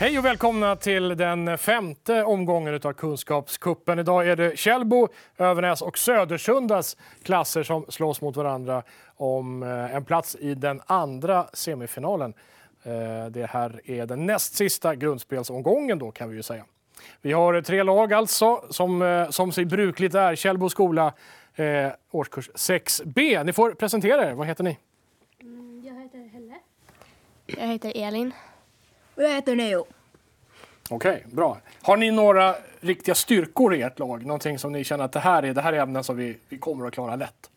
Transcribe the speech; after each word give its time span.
Hej 0.00 0.18
och 0.18 0.24
välkomna 0.24 0.76
till 0.76 1.08
den 1.08 1.58
femte 1.58 2.24
omgången 2.24 2.80
av 2.84 2.92
Kunskapskuppen. 2.92 3.98
Idag 3.98 4.28
är 4.28 4.36
det 4.36 4.58
Källbo, 4.58 5.08
Övernäs 5.38 5.82
och 5.82 5.98
Södersundas 5.98 6.96
klasser 7.22 7.62
som 7.62 7.84
slåss 7.88 8.20
mot 8.20 8.36
varandra 8.36 8.82
om 9.16 9.62
eh, 9.62 9.96
en 9.96 10.04
plats 10.04 10.36
i 10.40 10.54
den 10.54 10.80
andra 10.86 11.46
semifinalen. 11.52 12.34
Eh, 12.82 13.26
det 13.30 13.46
här 13.50 13.80
är 13.84 14.06
den 14.06 14.26
näst 14.26 14.54
sista 14.54 14.94
grundspelsomgången 14.94 15.98
då 15.98 16.10
kan 16.10 16.30
vi 16.30 16.36
ju 16.36 16.42
säga. 16.42 16.64
Vi 17.20 17.32
har 17.32 17.62
tre 17.62 17.82
lag 17.82 18.12
alltså, 18.12 18.64
som, 18.70 19.02
eh, 19.02 19.30
som 19.30 19.52
sig 19.52 19.64
brukligt 19.64 20.14
är. 20.14 20.34
Källbo 20.34 20.68
skola, 20.68 21.12
eh, 21.54 21.88
årskurs 22.10 22.50
6B. 22.54 23.44
Ni 23.44 23.52
får 23.52 23.70
presentera 23.72 24.30
er. 24.30 24.32
Vad 24.32 24.46
heter 24.46 24.64
ni? 24.64 24.78
Mm, 25.40 25.82
jag 25.84 25.94
heter 25.94 26.28
Helle. 26.32 26.54
Jag 27.46 27.66
heter 27.66 27.92
Elin. 27.94 28.32
Och 29.18 29.24
jag 29.24 29.34
heter 29.34 29.56
Neo. 29.56 29.86
Okej, 30.90 31.24
bra. 31.32 31.60
Har 31.82 31.96
ni 31.96 32.10
några 32.10 32.54
riktiga 32.80 33.14
styrkor 33.14 33.74
i 33.74 33.82
ert 33.82 33.98
lag? 33.98 34.26
Någonting 34.26 34.58
som 34.58 34.72
ni 34.72 34.84
känner 34.84 35.04
att 35.04 35.12
det 35.12 35.20
här 35.20 35.42
är, 35.42 35.54
det 35.54 35.60
här 35.62 35.72
är 35.72 35.78
ämnen 35.78 36.04
som 36.04 36.16
vi, 36.16 36.38
vi 36.48 36.58
kommer 36.58 36.86
att 36.86 36.94
klara 36.94 37.16
lätt? 37.16 37.50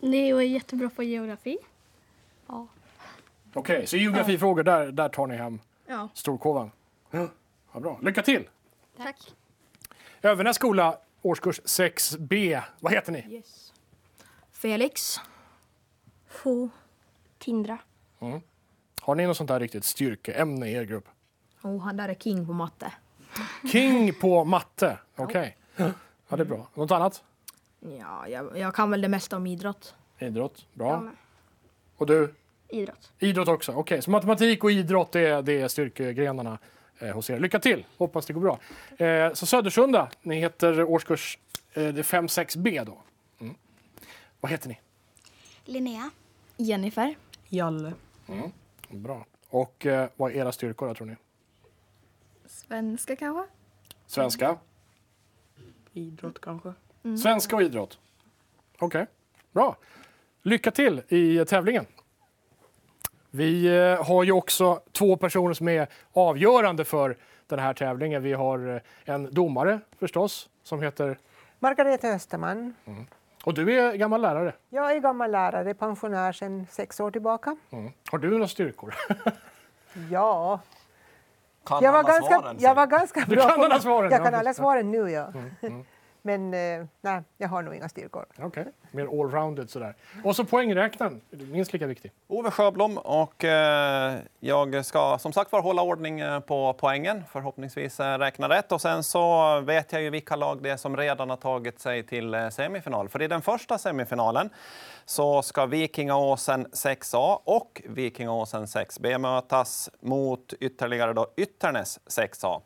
Neo 0.00 0.36
är 0.36 0.42
jättebra 0.44 0.90
på 0.96 1.02
geografi. 1.02 1.58
Okej, 3.54 3.86
så 3.86 3.96
geografifrågor, 3.96 4.62
där, 4.62 4.92
där 4.92 5.08
tar 5.08 5.26
ni 5.26 5.36
hem 5.36 5.60
Ja. 5.86 6.08
storkovan. 6.14 6.70
Ja, 7.10 7.80
bra. 7.80 7.98
Lycka 8.02 8.22
till! 8.22 8.48
Tack. 8.96 9.16
Övernäs 10.22 10.56
skola, 10.56 10.98
årskurs 11.22 11.60
6B. 11.64 12.62
Vad 12.80 12.92
heter 12.92 13.12
ni? 13.12 13.26
Yes. 13.30 13.72
Felix. 14.52 15.20
Fo. 16.28 16.68
Tindra. 17.38 17.78
Har 19.00 19.14
ni 19.14 19.26
något 19.26 19.36
sånt 19.36 19.48
där 19.48 19.60
riktigt 19.60 19.84
styrkeämne 19.84 20.68
i 20.68 20.72
er 20.74 20.84
grupp? 20.84 21.08
Oh, 21.62 21.80
han 21.80 21.96
där 21.96 22.08
är 22.08 22.14
king 22.14 22.46
på 22.46 22.52
matte. 22.52 22.92
King 23.72 24.14
på 24.14 24.44
matte. 24.44 24.98
Okej. 25.16 25.56
Ja, 25.76 26.36
det 26.36 26.42
är 26.42 26.44
bra. 26.44 26.68
Något 26.74 26.90
annat? 26.90 27.22
Ja, 27.80 28.28
jag, 28.28 28.58
jag 28.58 28.74
kan 28.74 28.90
väl 28.90 29.00
det 29.00 29.08
mesta 29.08 29.36
om 29.36 29.46
idrott. 29.46 29.94
Idrott. 30.18 30.66
Bra. 30.74 31.10
Och 31.96 32.06
du? 32.06 32.34
Idrott. 32.68 33.12
Idrott 33.18 33.48
också. 33.48 33.72
Okej, 33.72 34.02
så 34.02 34.10
matematik 34.10 34.64
och 34.64 34.72
idrott 34.72 35.12
det 35.12 35.20
är, 35.20 35.42
det 35.42 35.60
är 35.60 35.68
styrkegrenarna 35.68 36.58
eh, 36.98 37.14
hos 37.14 37.30
er. 37.30 37.38
Lycka 37.38 37.58
till! 37.58 37.86
Hoppas 37.96 38.26
det 38.26 38.32
går 38.32 38.40
bra. 38.40 38.58
Eh, 39.06 39.32
så 39.32 39.46
Södersunda, 39.46 40.10
ni 40.22 40.40
heter 40.40 40.82
årskurs 40.82 41.38
eh, 41.72 41.82
det 41.82 42.00
är 42.00 42.02
5-6B 42.02 42.84
då. 42.84 42.98
Mm. 43.40 43.54
Vad 44.40 44.52
heter 44.52 44.68
ni? 44.68 44.78
Linnea. 45.64 46.10
Jennifer. 46.56 47.14
Jalle. 47.48 47.92
Bra. 48.88 49.26
Och 49.48 49.86
eh, 49.86 50.08
vad 50.16 50.30
är 50.30 50.36
era 50.36 50.52
styrkor 50.52 50.88
då, 50.88 50.94
tror 50.94 51.06
ni? 51.06 51.16
Svenska 52.50 53.16
kanske? 53.16 53.44
Svenska? 54.06 54.56
Idrott 55.92 56.40
kanske. 56.40 56.72
Svenska 57.22 57.56
och 57.56 57.62
idrott. 57.62 57.98
Okej, 58.78 59.06
bra. 59.52 59.76
Lycka 60.42 60.70
till 60.70 61.02
i 61.08 61.44
tävlingen. 61.44 61.86
Vi 63.30 63.66
eh, 63.66 64.04
har 64.04 64.24
ju 64.24 64.32
också 64.32 64.82
två 64.92 65.16
personer 65.16 65.54
som 65.54 65.68
är 65.68 65.88
avgörande 66.12 66.84
för 66.84 67.16
den 67.46 67.58
här 67.58 67.74
tävlingen. 67.74 68.22
Vi 68.22 68.32
har 68.32 68.74
eh, 68.74 69.14
en 69.14 69.34
domare 69.34 69.80
förstås 69.98 70.50
som 70.62 70.82
heter... 70.82 71.18
Margareta 71.58 72.08
Österman. 72.08 72.74
Och 73.44 73.54
du 73.54 73.80
är 73.80 73.96
gammal 73.96 74.20
lärare. 74.20 74.54
Jag 74.68 74.92
är 74.92 74.98
gammal 75.00 75.30
lärare, 75.30 75.74
pensionär 75.74 76.32
sedan 76.32 76.66
sex 76.70 77.00
år 77.00 77.10
tillbaka. 77.10 77.56
Mm. 77.70 77.92
Har 78.10 78.18
du 78.18 78.30
några 78.30 78.48
styrkor? 78.48 78.94
Ja, 80.10 80.60
Kan 81.64 81.82
jag 81.82 81.92
var, 81.92 81.98
alla 81.98 82.08
ganska, 82.08 82.40
svaren, 82.40 82.56
jag 82.60 82.74
var 82.74 82.86
ganska 82.86 83.24
Du 83.26 83.36
bra 83.36 83.46
kan 83.48 83.56
på- 83.56 83.64
alla 83.64 83.80
svaren, 83.80 84.10
Jag 84.10 84.20
ja, 84.20 84.24
kan 84.24 84.34
alla 84.34 84.54
svaren 84.54 84.90
nu, 84.90 85.10
ja. 85.10 85.32
Men 86.22 86.54
eh, 86.54 86.86
nej, 87.00 87.22
jag 87.38 87.48
har 87.48 87.62
nog 87.62 87.74
inga 87.74 87.88
styrkor. 87.88 88.26
Okej, 88.38 88.66
mer 88.90 89.06
allrounded 89.20 89.70
sådär. 89.70 89.94
Och 90.24 90.36
så 90.36 90.44
poängräknaren, 90.44 91.20
minst 91.30 91.72
lika 91.72 91.86
viktig. 91.86 92.12
Ove 92.28 92.50
Sjöblom 92.50 92.98
och 92.98 93.44
eh, 93.44 94.18
jag 94.40 94.84
ska 94.84 95.18
som 95.18 95.32
sagt 95.32 95.52
var 95.52 95.62
hålla 95.62 95.82
ordning 95.82 96.20
eh, 96.20 96.40
på 96.40 96.72
poängen, 96.72 97.24
förhoppningsvis 97.32 98.00
eh, 98.00 98.18
räkna 98.18 98.48
rätt. 98.48 98.72
Och 98.72 98.80
sen 98.80 99.02
så 99.02 99.60
vet 99.60 99.92
jag 99.92 100.02
ju 100.02 100.10
vilka 100.10 100.36
lag 100.36 100.62
det 100.62 100.70
är 100.70 100.76
som 100.76 100.96
redan 100.96 101.30
har 101.30 101.36
tagit 101.36 101.80
sig 101.80 102.02
till 102.02 102.34
eh, 102.34 102.48
semifinal. 102.48 103.08
För 103.08 103.22
i 103.22 103.28
den 103.28 103.42
första 103.42 103.78
semifinalen 103.78 104.50
så 105.04 105.42
ska 105.42 105.66
Vikingaåsen 105.66 106.66
6A 106.66 107.38
och 107.44 107.82
Vikingaåsen 107.84 108.64
6B 108.66 109.18
mötas 109.18 109.90
mot 110.00 110.52
ytterligare 110.60 111.12
då 111.12 111.26
Ytternäs 111.36 112.00
6A. 112.06 112.60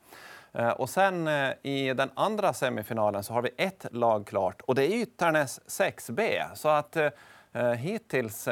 Eh, 0.55 0.69
och 0.69 0.91
sen 0.91 1.29
eh, 1.29 1.53
i 1.63 1.95
den 1.95 2.11
andra 2.15 2.53
semifinalen 2.53 3.25
så 3.25 3.33
har 3.33 3.43
vi 3.43 3.51
ett 3.57 3.87
lag 3.91 4.27
klart 4.27 4.63
och 4.63 4.75
det 4.75 4.93
är 4.93 4.97
Ytternäs 4.97 5.61
6B. 5.67 6.41
Så 6.55 6.69
att 6.69 6.97
eh, 6.97 7.09
eh 7.53 7.71
hittills 7.71 8.49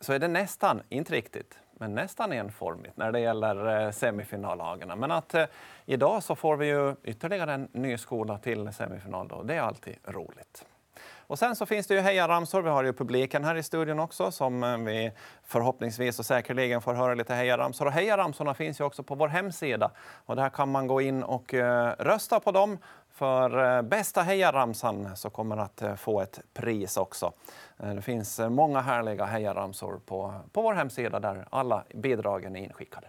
så 0.00 0.12
är 0.12 0.18
det 0.18 0.28
nästan, 0.28 0.82
inte 0.88 1.12
riktigt, 1.12 1.58
men 1.72 1.94
nästan 1.94 2.32
enformigt 2.32 2.96
när 2.96 3.12
det 3.12 3.20
gäller 3.20 3.90
semifinallagarna. 3.92 4.96
Men 4.96 5.10
att 5.10 5.34
eh, 5.34 5.44
idag 5.84 6.22
så 6.22 6.34
får 6.34 6.56
vi 6.56 6.66
ju 6.66 6.94
ytterligare 7.04 7.52
en 7.52 7.68
ny 7.72 7.98
skola 7.98 8.38
till 8.38 8.72
semifinal 8.72 9.28
då. 9.28 9.42
Det 9.42 9.54
är 9.54 9.60
alltid 9.60 9.96
roligt. 10.04 10.64
Och 11.26 11.38
sen 11.38 11.56
så 11.56 11.66
finns 11.66 11.86
det 11.86 11.94
ju 11.94 12.00
hejaramsor. 12.00 12.62
Vi 12.62 12.70
har 12.70 12.84
ju 12.84 12.92
publiken 12.92 13.44
här 13.44 13.54
i 13.54 13.62
studion 13.62 14.00
också 14.00 14.30
som 14.30 14.62
eh, 14.62 14.78
vi 14.78 15.12
förhoppningsvis 15.44 16.18
och 16.18 16.26
säkerligen 16.26 16.82
får 16.82 16.94
höra 16.94 17.14
lite 17.14 17.34
hejaramsor. 17.34 17.86
Och 17.86 17.92
hejaramsorna 17.92 18.54
finns 18.54 18.80
ju 18.80 18.84
också 18.84 19.02
på 19.02 19.14
vår 19.14 19.28
hemsida 19.28 19.90
och 20.26 20.36
där 20.36 20.48
kan 20.48 20.70
man 20.70 20.86
gå 20.86 21.00
in 21.00 21.22
och 21.22 21.54
eh, 21.54 21.94
rösta 21.98 22.40
på 22.40 22.52
dem. 22.52 22.78
För 23.10 23.76
eh, 23.76 23.82
bästa 23.82 24.22
hejaramsan 24.22 25.16
så 25.16 25.30
kommer 25.30 25.56
att 25.56 25.82
få 25.96 26.20
ett 26.20 26.40
pris 26.54 26.96
också. 26.96 27.32
Det 27.76 28.02
finns 28.02 28.40
många 28.48 28.80
härliga 28.80 29.24
hejaramsor 29.24 30.00
på, 30.06 30.34
på 30.52 30.62
vår 30.62 30.74
hemsida 30.74 31.20
där 31.20 31.46
alla 31.50 31.84
bidragen 31.94 32.56
är 32.56 32.64
inskickade. 32.64 33.06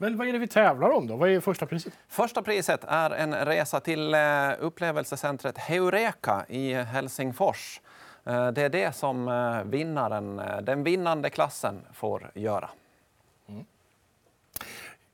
Men 0.00 0.16
vad 0.16 0.28
är 0.28 0.32
det 0.32 0.38
vi 0.38 0.48
tävlar 0.48 0.90
om 0.90 1.06
då? 1.06 1.16
Vad 1.16 1.30
är 1.30 1.40
första 1.40 1.66
priset? 1.66 1.92
Första 2.08 2.42
priset 2.42 2.84
är 2.88 3.10
en 3.10 3.34
resa 3.34 3.80
till 3.80 4.14
eh, 4.14 4.20
upplevelsecentret 4.58 5.58
Heureka 5.58 6.44
i 6.48 6.74
Helsingfors. 6.74 7.80
Eh, 8.24 8.48
Det 8.48 8.62
är 8.62 8.68
det 8.68 8.92
som 8.96 9.28
eh, 9.28 9.70
vinnaren, 9.70 10.40
den 10.62 10.82
vinnande 10.84 11.30
klassen 11.30 11.80
får 11.94 12.30
göra. 12.34 12.70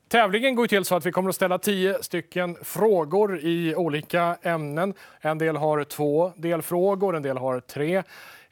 Tävlingen 0.08 0.54
går 0.54 0.66
till 0.66 0.84
så 0.84 0.96
att 0.96 1.06
vi 1.06 1.12
kommer 1.12 1.28
att 1.28 1.34
ställa 1.36 1.58
tio 1.58 2.02
stycken 2.02 2.56
frågor 2.62 3.38
i 3.38 3.74
olika 3.76 4.36
ämnen. 4.42 4.94
En 5.20 5.38
del 5.38 5.56
har 5.56 5.84
två 5.84 6.32
delfrågor, 6.36 7.16
en 7.16 7.22
del 7.22 7.38
har 7.38 7.60
tre. 7.60 8.02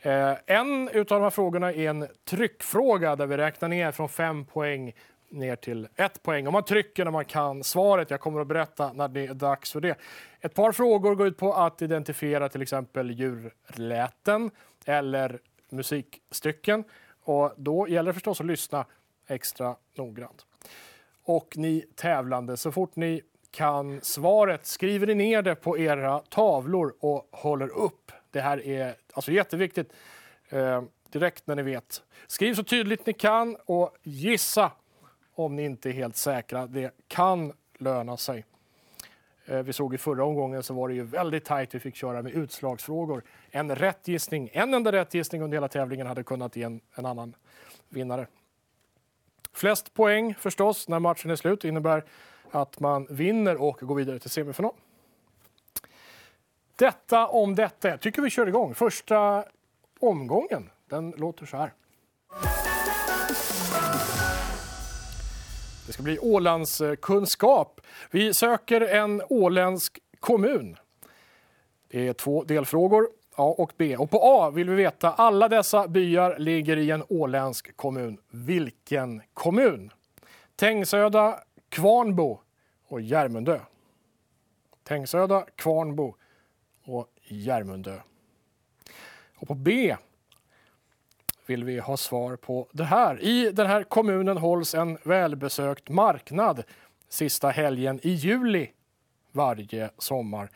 Eh, 0.00 0.32
En 0.46 0.88
av 0.88 1.04
de 1.04 1.22
här 1.22 1.30
frågorna 1.30 1.72
är 1.72 1.90
en 1.90 2.06
tryckfråga 2.24 3.16
där 3.16 3.26
vi 3.26 3.36
räknar 3.36 3.68
ner 3.68 3.92
från 3.92 4.08
fem 4.08 4.44
poäng 4.44 4.92
ner 5.32 5.56
till 5.56 5.88
ett 5.96 6.22
poäng. 6.22 6.46
Och 6.46 6.52
man 6.52 6.64
trycker 6.64 7.04
när 7.04 7.12
man 7.12 7.24
kan 7.24 7.64
svaret. 7.64 8.10
Jag 8.10 8.20
kommer 8.20 8.40
att 8.40 8.46
berätta 8.46 8.92
när 8.92 9.08
det 9.08 9.26
är 9.26 9.34
dags 9.34 9.72
för 9.72 9.80
det. 9.80 9.98
Ett 10.40 10.54
par 10.54 10.72
frågor 10.72 11.14
går 11.14 11.26
ut 11.26 11.36
på 11.36 11.54
att 11.54 11.82
identifiera 11.82 12.48
till 12.48 12.62
exempel 12.62 13.10
djurläten 13.10 14.50
eller 14.84 15.38
musikstycken. 15.70 16.84
Och 17.24 17.52
då 17.56 17.88
gäller 17.88 18.10
det 18.10 18.14
förstås 18.14 18.40
att 18.40 18.46
lyssna 18.46 18.84
extra 19.26 19.76
noggrant. 19.96 20.46
Och 21.24 21.56
ni 21.56 21.84
tävlande, 21.94 22.56
så 22.56 22.72
fort 22.72 22.96
ni 22.96 23.22
kan 23.50 24.00
svaret 24.02 24.66
skriver 24.66 25.06
ni 25.06 25.14
ner 25.14 25.42
det 25.42 25.54
på 25.54 25.78
era 25.78 26.18
tavlor 26.18 26.94
och 27.00 27.28
håller 27.32 27.68
upp. 27.68 28.12
Det 28.30 28.40
här 28.40 28.66
är 28.66 28.94
alltså 29.12 29.32
jätteviktigt 29.32 29.92
eh, 30.48 30.82
direkt 31.10 31.46
när 31.46 31.56
ni 31.56 31.62
vet. 31.62 32.02
Skriv 32.26 32.54
så 32.54 32.64
tydligt 32.64 33.06
ni 33.06 33.12
kan 33.12 33.56
och 33.66 33.96
gissa 34.02 34.70
om 35.34 35.56
ni 35.56 35.64
inte 35.64 35.90
är 35.90 35.92
helt 35.92 36.16
säkra. 36.16 36.66
Det 36.66 36.90
kan 37.08 37.52
löna 37.78 38.16
sig. 38.16 38.44
Eh, 39.46 39.58
vi 39.62 39.72
såg 39.72 39.94
i 39.94 39.98
förra 39.98 40.24
omgången 40.24 40.62
så 40.62 40.74
var 40.74 40.88
det 40.88 40.94
ju 40.94 41.02
väldigt 41.02 41.44
tajt. 41.44 41.74
Vi 41.74 41.80
fick 41.80 41.96
köra 41.96 42.22
med 42.22 42.32
utslagsfrågor. 42.32 43.22
En 43.50 43.74
rätt 43.74 44.08
gissning, 44.08 44.50
en 44.52 44.74
enda 44.74 44.92
rätt 44.92 45.14
gissning 45.14 45.42
under 45.42 45.56
hela 45.56 45.68
tävlingen 45.68 46.06
hade 46.06 46.22
kunnat 46.22 46.56
ge 46.56 46.62
en, 46.62 46.80
en 46.94 47.06
annan 47.06 47.34
vinnare. 47.88 48.26
Flest 49.52 49.94
poäng 49.94 50.34
förstås 50.34 50.88
när 50.88 50.98
matchen 50.98 51.30
är 51.30 51.36
slut 51.36 51.64
innebär 51.64 52.04
att 52.50 52.80
man 52.80 53.06
vinner 53.10 53.62
och 53.62 53.78
går 53.80 53.94
vidare 53.94 54.18
till 54.18 54.30
semifinal. 54.30 54.74
Detta 56.76 57.26
om 57.26 57.54
detta. 57.54 57.88
Jag 57.88 58.00
tycker 58.00 58.22
vi 58.22 58.30
kör 58.30 58.46
igång. 58.46 58.74
Första 58.74 59.44
omgången, 60.00 60.70
den 60.88 61.10
låter 61.10 61.46
så 61.46 61.56
här. 61.56 61.72
Det 65.86 65.92
ska 65.92 66.02
bli 66.02 66.18
Ålandskunskap. 66.18 67.80
Vi 68.10 68.34
söker 68.34 68.80
en 68.80 69.22
åländsk 69.28 69.98
kommun. 70.20 70.76
Det 71.88 72.08
är 72.08 72.12
två 72.12 72.44
delfrågor, 72.44 73.08
A 73.34 73.54
och 73.58 73.72
B. 73.76 73.96
Och 73.96 74.10
på 74.10 74.20
A 74.22 74.50
vill 74.50 74.70
vi 74.70 74.76
veta 74.76 75.12
alla 75.12 75.48
dessa 75.48 75.88
byar 75.88 76.38
ligger 76.38 76.76
i 76.76 76.90
en 76.90 77.04
åländsk 77.08 77.76
kommun. 77.76 78.18
Vilken 78.30 79.22
kommun? 79.34 79.90
Tängsöda, 80.56 81.38
Kvarnbo 81.68 82.40
och 82.88 83.00
Järmundö. 83.00 83.60
Tängsöda, 84.82 85.46
Kvarnbo 85.56 86.14
och 86.84 87.08
Järmundö. 87.22 88.00
Och 89.36 89.48
på 89.48 89.54
B 89.54 89.96
vill 91.46 91.64
vi 91.64 91.78
ha 91.78 91.96
svar 91.96 92.36
på 92.36 92.68
det 92.72 92.84
här. 92.84 93.22
I 93.22 93.52
den 93.52 93.66
här 93.66 93.84
kommunen 93.84 94.36
hålls 94.36 94.74
en 94.74 94.98
välbesökt 95.02 95.88
marknad 95.88 96.64
sista 97.08 97.48
helgen 97.48 98.00
i 98.02 98.10
juli 98.10 98.70
varje 99.32 99.90
sommar. 99.98 100.50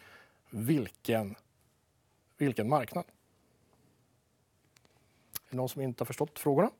Vilken, 0.50 1.35
vilken 2.38 2.69
marknad? 2.69 3.05
Är 5.35 5.50
det 5.50 5.56
någon 5.56 5.69
som 5.69 5.83
inte 5.83 6.03
har 6.03 6.06
förstått 6.06 6.38
frågorna? 6.38 6.71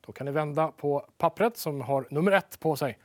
Då 0.00 0.12
kan 0.12 0.24
ni 0.24 0.32
vända 0.32 0.72
på 0.72 1.06
pappret 1.18 1.56
som 1.56 1.80
har 1.80 2.06
nummer 2.10 2.32
ett 2.32 2.60
på 2.60 2.76
sig. 2.76 2.98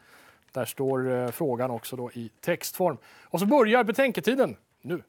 Där 0.52 0.66
står 0.66 1.12
eh, 1.12 1.32
frågan 1.32 1.72
också 1.72 1.96
då 1.96 2.12
i 2.12 2.32
textform. 2.40 2.98
Och 3.06 3.40
så 3.40 3.46
börjar 3.46 3.84
betänketiden 3.84 4.58
nu. 4.82 5.04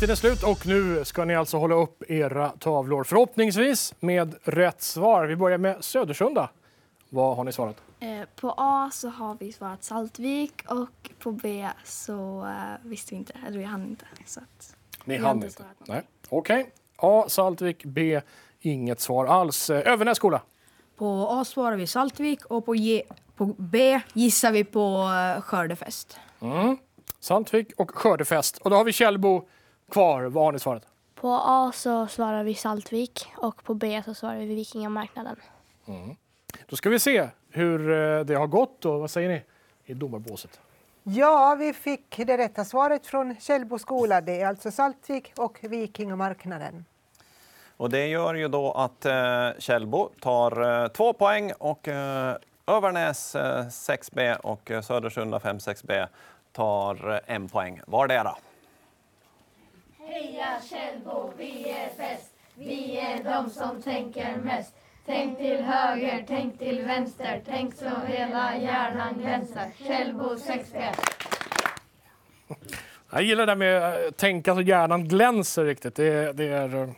Där 0.00 0.10
är 0.10 0.14
slut 0.14 0.42
och 0.42 0.66
nu 0.66 1.04
ska 1.04 1.24
ni 1.24 1.34
alltså 1.34 1.56
hålla 1.56 1.74
upp 1.74 2.10
era 2.10 2.48
tavlor. 2.48 3.04
Förhoppningsvis 3.04 3.94
med 4.00 4.34
rätt 4.42 4.82
svar. 4.82 5.26
Vi 5.26 5.36
börjar 5.36 5.58
med 5.58 5.84
Södersunda. 5.84 6.50
Vad 7.08 7.36
har 7.36 7.44
ni 7.44 7.52
svarat? 7.52 7.76
Eh, 8.00 8.08
på 8.36 8.54
A 8.56 8.90
så 8.92 9.08
har 9.08 9.36
vi 9.40 9.52
svarat 9.52 9.84
Saltvik 9.84 10.62
och 10.68 11.10
på 11.18 11.32
B 11.32 11.68
så 11.84 12.46
eh, 12.46 12.88
visste 12.88 13.14
vi 13.14 13.16
inte, 13.18 13.32
eller 13.46 13.58
vi 13.58 13.64
hann 13.64 13.86
inte. 13.86 14.04
Så 14.26 14.40
att, 14.40 14.76
Ni 15.04 15.16
hann 15.16 15.44
inte. 15.44 15.64
Nej. 15.86 16.02
Okej. 16.28 16.70
A. 16.96 17.24
Saltvik. 17.28 17.84
B. 17.84 18.20
Inget 18.60 19.00
svar 19.00 19.26
alls. 19.26 19.70
Eh, 19.70 19.92
Övernäs 19.92 20.16
skola. 20.16 20.42
På 20.96 21.28
A 21.30 21.44
svarar 21.44 21.76
vi 21.76 21.86
Saltvik 21.86 22.44
och 22.44 22.66
på, 22.66 22.74
J, 22.74 23.02
på 23.36 23.54
B 23.58 24.00
gissar 24.12 24.52
vi 24.52 24.64
på 24.64 25.08
Skördefest. 25.42 26.18
Mm. 26.40 26.76
Saltvik 27.20 27.72
och 27.76 27.90
Skördefest. 27.90 28.58
Och 28.58 28.70
då 28.70 28.76
har 28.76 28.84
vi 28.84 28.92
Källbo 28.92 29.48
kvar. 29.90 30.22
Vad 30.22 30.44
har 30.44 30.52
ni 30.52 30.58
svarat? 30.58 30.82
På 31.14 31.40
A 31.44 31.72
så 31.74 32.06
svarar 32.06 32.44
vi 32.44 32.54
Saltvik 32.54 33.26
och 33.36 33.64
på 33.64 33.74
B 33.74 34.02
så 34.04 34.14
svarar 34.14 34.36
vi 34.36 34.46
Vikingamarknaden. 34.46 35.36
Då 36.66 36.76
ska 36.76 36.90
vi 36.90 36.98
se 36.98 37.28
hur 37.50 37.90
eh, 37.90 38.24
det 38.24 38.34
har 38.34 38.46
gått 38.46 38.84
och 38.84 39.00
vad 39.00 39.10
säger 39.10 39.28
ni 39.28 39.42
i 39.84 39.94
domarbåset? 39.94 40.60
Ja, 41.02 41.56
vi 41.58 41.72
fick 41.72 42.16
det 42.16 42.38
rätta 42.38 42.64
svaret 42.64 43.06
från 43.06 43.36
Källbo 43.40 43.78
skola. 43.78 44.20
Det 44.20 44.40
är 44.40 44.46
alltså 44.46 44.70
Saltvik 44.70 45.32
och 45.36 45.58
Vikingamarknaden. 45.62 46.84
Och 47.76 47.90
det 47.90 48.06
gör 48.06 48.34
ju 48.34 48.48
då 48.48 48.72
att 48.72 49.04
eh, 49.04 49.48
Källbo 49.58 50.08
tar 50.20 50.82
eh, 50.82 50.88
två 50.88 51.12
poäng 51.12 51.52
och 51.58 51.88
eh, 51.88 52.36
Övernäs 52.66 53.34
eh, 53.34 53.64
6B 53.64 54.36
och 54.36 54.70
Södersunda 54.84 55.38
5-6B 55.38 56.06
tar 56.52 57.20
en 57.26 57.48
poäng 57.48 57.80
vardera. 57.86 58.36
Heja 60.06 60.60
Källbo, 60.70 61.32
vi 61.38 61.70
är 61.70 61.88
bäst. 61.98 62.34
Vi 62.54 62.98
är 62.98 63.24
de 63.24 63.50
som 63.50 63.82
tänker 63.82 64.36
mest. 64.36 64.74
Tänk 65.06 65.38
till 65.38 65.56
höger, 65.56 66.24
tänk 66.28 66.58
till 66.58 66.84
vänster. 66.84 67.42
Tänk 67.46 67.74
så 67.74 67.90
hela 68.06 68.56
hjärnan 68.56 69.14
glänser. 69.18 69.70
Källbo 69.86 70.24
6B. 70.24 70.94
Jag 73.10 73.22
gillar 73.22 73.46
det 73.46 73.52
där 73.52 73.56
med 73.56 73.82
att 73.82 74.16
tänka 74.16 74.54
så 74.54 74.60
hjärnan 74.60 75.08
glänser 75.08 75.64
riktigt. 75.64 75.94
Det, 75.94 76.32
det, 76.32 76.48
är, 76.48 76.82
eh, 76.82 76.88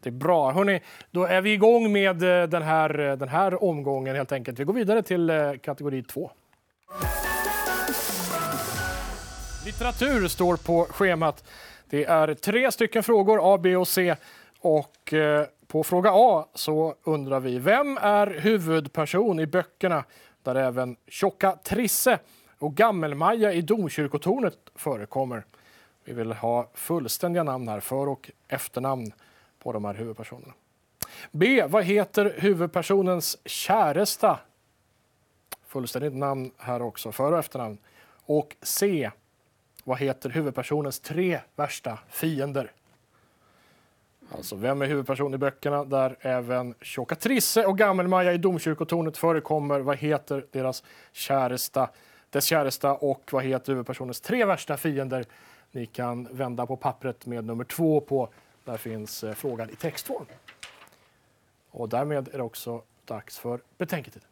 det 0.00 0.08
är 0.08 0.12
bra. 0.12 0.50
Hörrni, 0.50 0.80
då 1.10 1.24
är 1.24 1.40
vi 1.40 1.52
igång 1.52 1.92
med 1.92 2.22
eh, 2.22 2.48
den 2.48 2.62
här, 2.62 2.88
den 3.16 3.28
här 3.28 3.64
omgången 3.64 4.16
helt 4.16 4.32
enkelt. 4.32 4.58
Vi 4.58 4.64
går 4.64 4.74
vidare 4.74 5.02
till 5.02 5.30
kategori 5.62 6.02
2. 6.02 6.30
Litteratur 9.64 10.28
står 10.28 10.56
på 10.56 10.84
schemat. 10.90 11.44
Det 11.92 12.04
är 12.04 12.34
tre 12.34 12.72
stycken 12.72 13.02
frågor, 13.02 13.54
A, 13.54 13.58
B 13.58 13.76
och 13.76 13.88
C. 13.88 14.16
Och 14.60 15.12
eh, 15.12 15.46
på 15.66 15.84
fråga 15.84 16.10
A 16.14 16.46
så 16.54 16.94
undrar 17.04 17.40
vi, 17.40 17.58
vem 17.58 17.98
är 18.02 18.26
huvudperson 18.26 19.40
i 19.40 19.46
böckerna 19.46 20.04
där 20.42 20.54
även 20.54 20.96
Tjocka 21.08 21.58
Trisse 21.64 22.18
och 22.58 22.74
Gammelmaja 22.74 23.52
i 23.52 23.62
Domkyrkotornet 23.62 24.54
förekommer? 24.74 25.44
Vi 26.04 26.12
vill 26.12 26.32
ha 26.32 26.70
fullständiga 26.74 27.42
namn 27.42 27.68
här, 27.68 27.80
för 27.80 28.08
och 28.08 28.30
efternamn 28.48 29.12
på 29.58 29.72
de 29.72 29.84
här 29.84 29.94
huvudpersonerna. 29.94 30.52
B. 31.30 31.64
Vad 31.68 31.84
heter 31.84 32.34
huvudpersonens 32.38 33.38
käresta? 33.44 34.38
Fullständigt 35.66 36.14
namn 36.14 36.50
här 36.58 36.82
också, 36.82 37.12
för 37.12 37.32
och 37.32 37.38
efternamn. 37.38 37.78
Och 38.26 38.56
C. 38.62 39.10
Vad 39.84 39.98
heter 39.98 40.30
huvudpersonens 40.30 41.00
tre 41.00 41.40
värsta 41.56 41.98
fiender? 42.08 42.72
Alltså, 44.36 44.56
vem 44.56 44.82
är 44.82 44.86
huvudperson 44.86 45.34
i 45.34 45.38
böckerna 45.38 45.84
där 45.84 46.16
även 46.20 46.74
Tjocka 46.80 47.14
Trisse 47.14 47.66
och 47.66 47.78
Gammelmaja 47.78 48.32
i 48.32 48.38
Domkyrkotornet 48.38 49.16
förekommer? 49.16 49.80
Vad 49.80 49.96
heter 49.96 50.46
deras 50.50 50.84
käresta, 51.12 51.90
dess 52.30 52.44
käresta 52.44 52.94
och 52.94 53.28
vad 53.32 53.44
heter 53.44 53.72
huvudpersonens 53.72 54.20
tre 54.20 54.44
värsta 54.44 54.76
fiender? 54.76 55.24
Ni 55.70 55.86
kan 55.86 56.28
vända 56.30 56.66
på 56.66 56.76
pappret 56.76 57.26
med 57.26 57.44
nummer 57.44 57.64
två 57.64 58.00
på. 58.00 58.28
Där 58.64 58.76
finns 58.76 59.24
eh, 59.24 59.34
frågan 59.34 59.70
i 59.70 59.76
textform. 59.76 60.26
Och 61.70 61.88
därmed 61.88 62.28
är 62.28 62.36
det 62.36 62.42
också 62.44 62.82
dags 63.04 63.38
för 63.38 63.60
betänketid. 63.78 64.22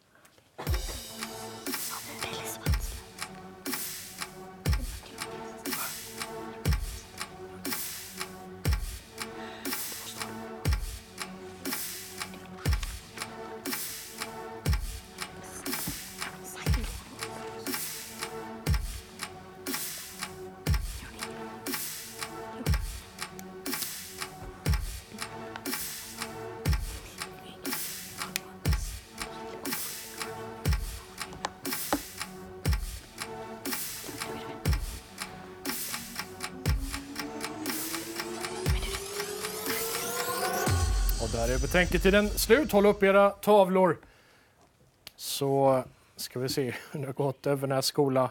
Där 41.32 41.54
är 41.54 41.58
betänketiden 41.58 42.28
slut. 42.30 42.72
Håll 42.72 42.86
upp 42.86 43.02
era 43.02 43.30
tavlor. 43.30 43.96
Så 45.16 45.84
ska 46.16 46.38
vi 46.40 46.48
se 46.48 46.74
hur 46.92 47.00
det 47.00 47.06
har 47.06 47.12
gått 47.12 47.46
Övernäs 47.46 47.86
skola. 47.86 48.30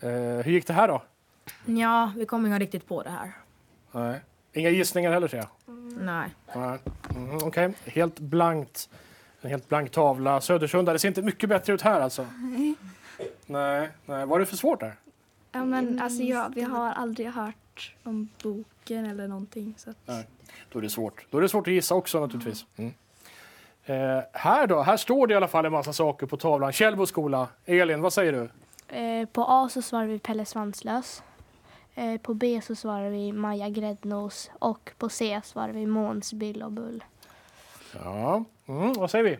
Eh, 0.00 0.10
hur 0.10 0.50
gick 0.52 0.66
det 0.66 0.72
här 0.72 0.88
då? 0.88 1.02
Ja, 1.64 2.12
vi 2.16 2.26
kom 2.26 2.46
inte 2.46 2.58
riktigt 2.58 2.86
på 2.88 3.02
det 3.02 3.10
här. 3.10 3.32
Nej. 3.92 4.20
Inga 4.52 4.70
gissningar 4.70 5.12
heller 5.12 5.28
ser 5.28 5.36
jag. 5.36 5.48
Nej. 6.00 6.30
Nej. 6.54 6.78
Mm, 7.10 7.36
Okej, 7.42 7.72
helt 7.84 8.18
blankt. 8.20 8.88
En 9.40 9.50
helt 9.50 9.68
blank 9.68 9.90
tavla. 9.90 10.40
Södersunda, 10.40 10.92
det 10.92 10.98
ser 10.98 11.08
inte 11.08 11.22
mycket 11.22 11.48
bättre 11.48 11.72
ut 11.72 11.82
här 11.82 12.00
alltså. 12.00 12.26
Nej. 13.46 13.88
Nej. 14.06 14.26
Var 14.26 14.38
det 14.38 14.46
för 14.46 14.56
svårt 14.56 14.80
där? 14.80 14.96
ja, 15.52 15.64
men 15.64 16.00
alltså, 16.02 16.22
jag, 16.22 16.54
vi 16.54 16.62
har 16.62 16.92
aldrig 16.92 17.28
hört 17.28 17.94
om 18.02 18.28
boken 18.42 19.06
eller 19.06 19.28
någonting. 19.28 19.74
Så 19.78 19.90
att, 19.90 19.96
Nej. 20.06 20.26
Då 20.72 20.78
är 20.78 20.82
det 20.82 20.90
svårt. 20.90 21.26
Då 21.30 21.38
är 21.38 21.42
det 21.42 21.48
svårt 21.48 21.66
att 21.66 21.74
gissa 21.74 21.94
också 21.94 22.20
naturligtvis. 22.20 22.66
Mm. 22.76 22.94
Eh, 23.84 24.24
här 24.32 24.66
då? 24.66 24.82
Här 24.82 24.96
står 24.96 25.26
det 25.26 25.32
i 25.34 25.36
alla 25.36 25.48
fall 25.48 25.66
en 25.66 25.72
massa 25.72 25.92
saker 25.92 26.26
på 26.26 26.36
tavlan. 26.36 26.72
Källbo 26.72 27.06
skola. 27.06 27.48
Elin, 27.66 28.02
vad 28.02 28.12
säger 28.12 28.32
du? 28.32 28.50
Eh, 28.96 29.28
på 29.28 29.44
A 29.48 29.68
så 29.68 29.82
svarar 29.82 30.06
vi 30.06 30.18
Pelle 30.18 30.44
Svanslös. 30.44 31.22
Eh, 31.94 32.20
på 32.20 32.34
B 32.34 32.60
så 32.64 32.74
svarar 32.74 33.10
vi 33.10 33.32
Maja 33.32 33.68
Gräddnos 33.68 34.50
och 34.58 34.90
på 34.98 35.08
C 35.08 35.40
svarar 35.44 35.72
vi 35.72 35.86
Måns 35.86 36.32
Bill 36.32 36.62
och 36.62 36.72
Bull. 36.72 37.04
Ja, 38.04 38.44
mm, 38.66 38.92
vad 38.92 39.10
säger 39.10 39.24
vi? 39.24 39.38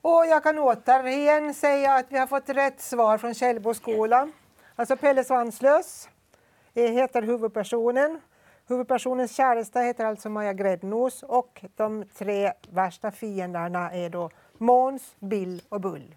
Och 0.00 0.26
jag 0.26 0.42
kan 0.42 0.58
återigen 0.58 1.54
säga 1.54 1.94
att 1.94 2.06
vi 2.08 2.18
har 2.18 2.26
fått 2.26 2.48
rätt 2.48 2.80
svar 2.80 3.18
från 3.18 3.34
Källboskolan. 3.34 4.32
Alltså 4.76 4.96
Pelle 4.96 5.24
Svanslös 5.24 6.08
heter 6.74 7.22
huvudpersonen. 7.22 8.20
Huvudpersonens 8.68 9.36
käresta 9.36 9.80
heter 9.80 10.04
alltså 10.04 10.28
Maja 10.28 10.52
Gräddnos 10.52 11.22
och 11.22 11.64
de 11.76 12.04
tre 12.18 12.52
värsta 12.70 13.10
fienderna 13.10 13.90
är 13.90 14.10
då 14.10 14.30
Måns, 14.58 15.02
Bill 15.18 15.62
och 15.68 15.80
Bull. 15.80 16.14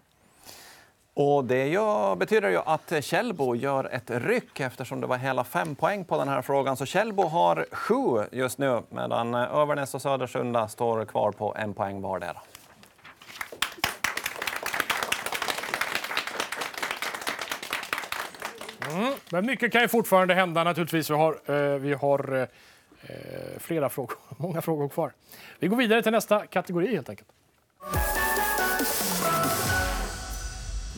Och 1.14 1.44
det 1.44 1.66
ju, 1.66 2.16
betyder 2.16 2.48
ju 2.48 2.58
att 2.58 3.04
Kjellbo 3.04 3.54
gör 3.54 3.84
ett 3.84 4.10
ryck 4.10 4.60
eftersom 4.60 5.00
det 5.00 5.06
var 5.06 5.16
hela 5.16 5.44
fem 5.44 5.74
poäng 5.74 6.04
på 6.04 6.18
den 6.18 6.28
här 6.28 6.42
frågan. 6.42 6.76
Så 6.76 6.86
Kjellbo 6.86 7.22
har 7.22 7.66
sju 7.72 8.26
just 8.32 8.58
nu 8.58 8.82
medan 8.88 9.34
Övernäs 9.34 9.94
och 9.94 10.02
Södersunda 10.02 10.68
står 10.68 11.04
kvar 11.04 11.32
på 11.32 11.54
en 11.58 11.74
poäng 11.74 12.02
vardera. 12.02 12.36
Mm. 18.90 19.12
Men 19.30 19.46
mycket 19.46 19.72
kan 19.72 19.82
ju 19.82 19.88
fortfarande 19.88 20.34
hända 20.34 20.64
naturligtvis. 20.64 21.10
Vi 21.10 21.14
har, 21.14 21.38
eh, 21.46 21.78
vi 21.78 21.92
har 21.92 22.34
eh, 22.34 22.42
eh 22.42 23.58
flera 23.58 23.88
frågor, 23.88 24.16
många 24.36 24.62
frågor 24.62 24.88
kvar. 24.88 25.12
Vi 25.58 25.68
går 25.68 25.76
vidare 25.76 26.02
till 26.02 26.12
nästa 26.12 26.46
kategori 26.46 26.94
helt 26.94 27.08
enkelt. 27.08 27.28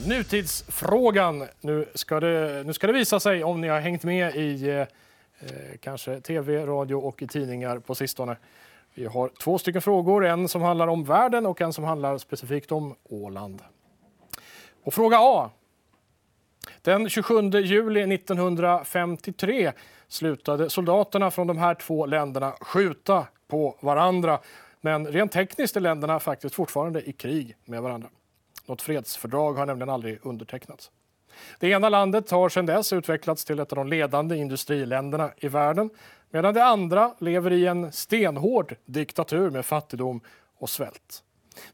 Nutidsfrågan. 0.06 1.48
Nu 1.60 1.86
ska 1.94 2.20
det, 2.20 2.62
nu 2.66 2.72
ska 2.72 2.86
det 2.86 2.92
visa 2.92 3.20
sig 3.20 3.44
om 3.44 3.60
ni 3.60 3.68
har 3.68 3.80
hängt 3.80 4.02
med 4.02 4.34
i 4.36 4.68
eh, 4.68 4.80
eh 4.80 4.86
kanske 5.80 6.20
tv, 6.20 6.66
radio 6.66 6.94
och 6.94 7.22
i 7.22 7.26
tidningar 7.26 7.78
på 7.78 7.94
sistone. 7.94 8.36
Vi 8.94 9.06
har 9.06 9.28
två 9.28 9.58
stycken 9.58 9.82
frågor, 9.82 10.24
en 10.24 10.48
som 10.48 10.62
handlar 10.62 10.88
om 10.88 11.04
världen 11.04 11.46
och 11.46 11.60
en 11.60 11.72
som 11.72 11.84
handlar 11.84 12.18
specifikt 12.18 12.72
om 12.72 12.94
Åland. 13.04 13.62
Och 14.84 14.94
fråga 14.94 15.18
A. 15.20 15.50
Den 16.84 17.08
27 17.08 17.50
juli 17.50 18.14
1953 18.14 19.72
slutade 20.08 20.70
soldaterna 20.70 21.30
från 21.30 21.46
de 21.46 21.58
här 21.58 21.74
två 21.74 22.06
länderna 22.06 22.52
skjuta 22.60 23.26
på 23.48 23.76
varandra. 23.80 24.40
Men 24.80 25.06
rent 25.06 25.32
tekniskt 25.32 25.76
är 25.76 25.80
länderna 25.80 26.20
faktiskt 26.20 26.54
fortfarande 26.54 27.08
i 27.08 27.12
krig 27.12 27.56
med 27.64 27.82
varandra. 27.82 28.08
Något 28.66 28.82
fredsfördrag 28.82 29.54
har 29.54 29.66
nämligen 29.66 29.90
aldrig 29.90 30.18
undertecknats. 30.22 30.90
Det 31.58 31.68
ena 31.68 31.88
landet 31.88 32.30
har 32.30 32.48
sedan 32.48 32.66
dess 32.66 32.92
utvecklats 32.92 33.44
till 33.44 33.58
ett 33.58 33.72
av 33.72 33.76
de 33.76 33.88
ledande 33.88 34.36
industriländerna 34.36 35.30
i 35.36 35.48
världen 35.48 35.90
medan 36.30 36.54
det 36.54 36.64
andra 36.64 37.14
lever 37.18 37.52
i 37.52 37.66
en 37.66 37.92
stenhård 37.92 38.76
diktatur 38.84 39.50
med 39.50 39.66
fattigdom 39.66 40.20
och 40.58 40.70
svält. 40.70 41.22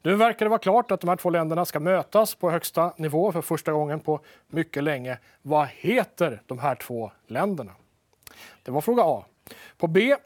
Nu 0.02 0.14
verkar 0.14 0.46
det 0.46 0.50
vara 0.50 0.58
klart 0.58 0.90
att 0.90 1.00
de 1.00 1.08
här 1.08 1.16
två 1.16 1.30
länderna 1.30 1.64
ska 1.64 1.80
mötas 1.80 2.34
på 2.34 2.50
högsta 2.50 2.92
nivå 2.96 3.32
för 3.32 3.42
första 3.42 3.72
gången 3.72 4.00
på 4.00 4.20
mycket 4.46 4.84
länge. 4.84 5.18
Vad 5.42 5.68
heter 5.68 6.42
de 6.46 6.58
här 6.58 6.74
två 6.74 7.10
länderna? 7.26 7.72
Det 8.62 8.70
var 8.70 8.80
fråga 8.80 9.02
A. 9.04 9.24
På 9.78 9.86
B. 9.86 10.16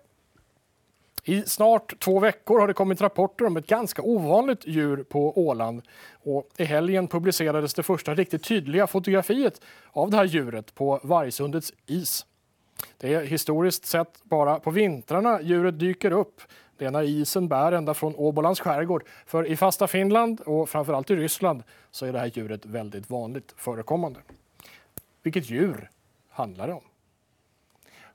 I 1.27 1.43
snart 1.43 1.99
två 1.99 2.19
veckor 2.19 2.61
har 2.61 2.69
det 2.69 2.75
kommit 2.75 3.01
rapporter 3.01 3.47
om 3.47 3.57
ett 3.57 3.67
ganska 3.67 4.03
ovanligt 4.03 4.67
djur 4.67 5.03
på 5.03 5.47
Åland. 5.47 5.83
Och 6.13 6.49
I 6.57 6.65
helgen 6.65 7.09
publicerades 7.09 7.75
det 7.75 7.83
första 7.83 8.15
riktigt 8.15 8.45
tydliga 8.45 8.87
fotografiet 8.87 9.61
av 9.93 10.11
det 10.11 10.17
här 10.17 10.25
djuret 10.25 10.75
på 10.75 11.01
Vargsundets 11.03 11.73
is. 11.87 12.27
Det 12.99 13.15
är 13.15 13.25
historiskt 13.25 13.87
sett 13.87 14.23
bara 14.23 14.61
på 14.61 14.71
vintrarna 14.71 15.43
djuret 15.43 15.79
dyker 15.79 16.11
upp. 16.11 16.43
Det 16.79 16.85
är 16.85 16.91
när 16.91 17.03
isen 17.03 17.49
bär 17.49 17.73
ända 17.73 17.95
från 17.95 18.15
Åbolands 18.17 18.61
skärgård. 18.61 19.05
För 19.27 19.47
i 19.47 19.57
fasta 19.57 19.87
Finland 19.87 20.41
och 20.41 20.69
framförallt 20.69 21.11
i 21.11 21.17
Ryssland 21.17 21.63
så 21.91 22.07
är 22.07 22.13
det 22.13 22.19
här 22.19 22.31
djuret 22.35 22.67
väldigt 22.67 23.11
vanligt 23.11 23.55
förekommande. 23.57 24.21
Vilket 25.23 25.51
djur 25.51 25.91
handlar 26.29 26.67
det 26.67 26.73
om? 26.73 26.85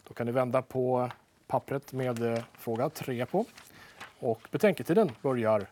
Då 0.04 0.14
kan 0.14 0.26
ni 0.26 0.32
vända 0.32 0.62
på 0.62 1.10
pappret 1.48 1.94
med 1.94 2.34
eh, 2.34 2.44
fråga 2.54 2.90
3 2.90 3.26
på. 3.26 3.46
Och 4.20 4.48
betänketiden 4.52 5.12
börjar 5.22 5.68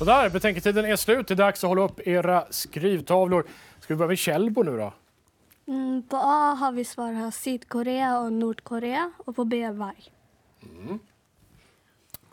Sådär, 0.00 0.30
betänketiden 0.30 0.84
är 0.84 0.96
slut. 0.96 1.28
Det 1.28 1.34
är 1.34 1.36
dags 1.36 1.64
att 1.64 1.68
hålla 1.68 1.82
upp 1.82 2.00
era 2.06 2.44
skrivtavlor. 2.50 3.44
Ska 3.80 3.94
vi 3.94 3.98
börja 3.98 4.08
med 4.08 4.18
Källbo 4.18 4.62
nu 4.62 4.76
då? 4.76 4.92
Mm, 5.66 6.02
på 6.02 6.16
A 6.16 6.54
har 6.60 6.72
vi 6.72 6.84
svarat 6.84 7.34
Sydkorea 7.34 8.18
och 8.18 8.32
Nordkorea 8.32 9.12
och 9.18 9.36
på 9.36 9.44
B 9.44 9.70
varg. 9.70 10.12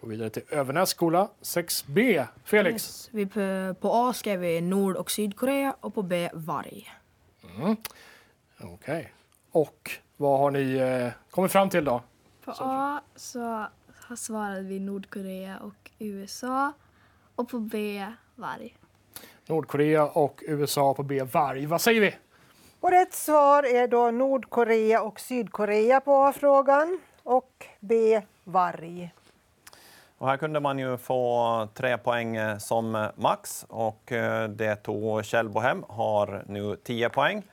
Går 0.01 0.07
vidare 0.07 0.29
till 0.29 0.43
Övernäs 0.49 0.89
skola 0.89 1.29
6B. 1.41 2.25
Felix? 2.43 2.73
Yes. 2.73 3.09
Vi 3.11 3.25
på, 3.25 3.75
på 3.81 3.93
A 3.93 4.13
skrev 4.13 4.39
vi 4.39 4.61
Nord 4.61 4.95
och 4.95 5.11
Sydkorea 5.11 5.75
och 5.79 5.95
på 5.95 6.03
B 6.03 6.29
varg. 6.33 6.93
Okej. 8.59 9.13
Och 9.51 9.91
vad 10.17 10.39
har 10.39 10.51
ni 10.51 10.75
eh, 10.75 11.11
kommit 11.31 11.51
fram 11.51 11.69
till 11.69 11.85
då? 11.85 12.01
På 12.45 12.53
A 12.59 13.01
så 13.15 13.65
har 14.07 14.15
svarat 14.15 14.63
vi 14.63 14.79
Nordkorea 14.79 15.57
och 15.57 15.91
USA. 15.99 16.73
Och 17.37 17.49
på 17.49 17.59
B 17.59 18.05
varg. 18.35 18.75
Nordkorea 19.45 20.05
och 20.05 20.43
USA 20.47 20.93
på 20.93 21.03
B. 21.03 21.23
Varg. 21.23 21.65
Vad 21.65 21.81
säger 21.81 22.01
vi? 22.01 22.15
Och 22.79 22.91
rätt 22.91 23.13
svar 23.13 23.63
är 23.63 23.87
då 23.87 24.11
Nordkorea 24.11 25.01
och 25.01 25.19
Sydkorea 25.19 25.99
på 25.99 26.15
A-frågan 26.23 26.99
och 27.23 27.65
B. 27.79 28.21
Varg. 28.43 29.13
Och 30.17 30.27
här 30.27 30.37
kunde 30.37 30.59
man 30.59 30.79
ju 30.79 30.97
få 30.97 31.67
tre 31.73 31.97
poäng 31.97 32.35
eh, 32.35 32.57
som 32.57 33.09
max 33.15 33.65
och 33.69 34.11
eh, 34.11 34.49
det 34.49 34.75
tog 34.75 35.25
Källbo 35.25 35.59
hem, 35.59 35.85
har 35.89 36.43
nu 36.47 36.75
10 36.75 37.09
poäng. 37.09 37.43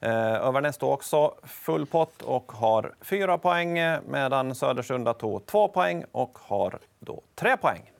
Eh, 0.00 0.34
Övernäs 0.34 0.78
tog 0.78 0.92
också 0.92 1.34
full 1.42 1.86
pott 1.86 2.22
och 2.22 2.52
har 2.52 2.94
fyra 3.00 3.38
poäng 3.38 3.78
eh, 3.78 4.00
medan 4.08 4.54
Södersunda 4.54 5.14
tog 5.14 5.46
två 5.46 5.68
poäng 5.68 6.04
och 6.12 6.38
har 6.42 6.78
då 6.98 7.22
tre 7.34 7.56
poäng. 7.56 7.90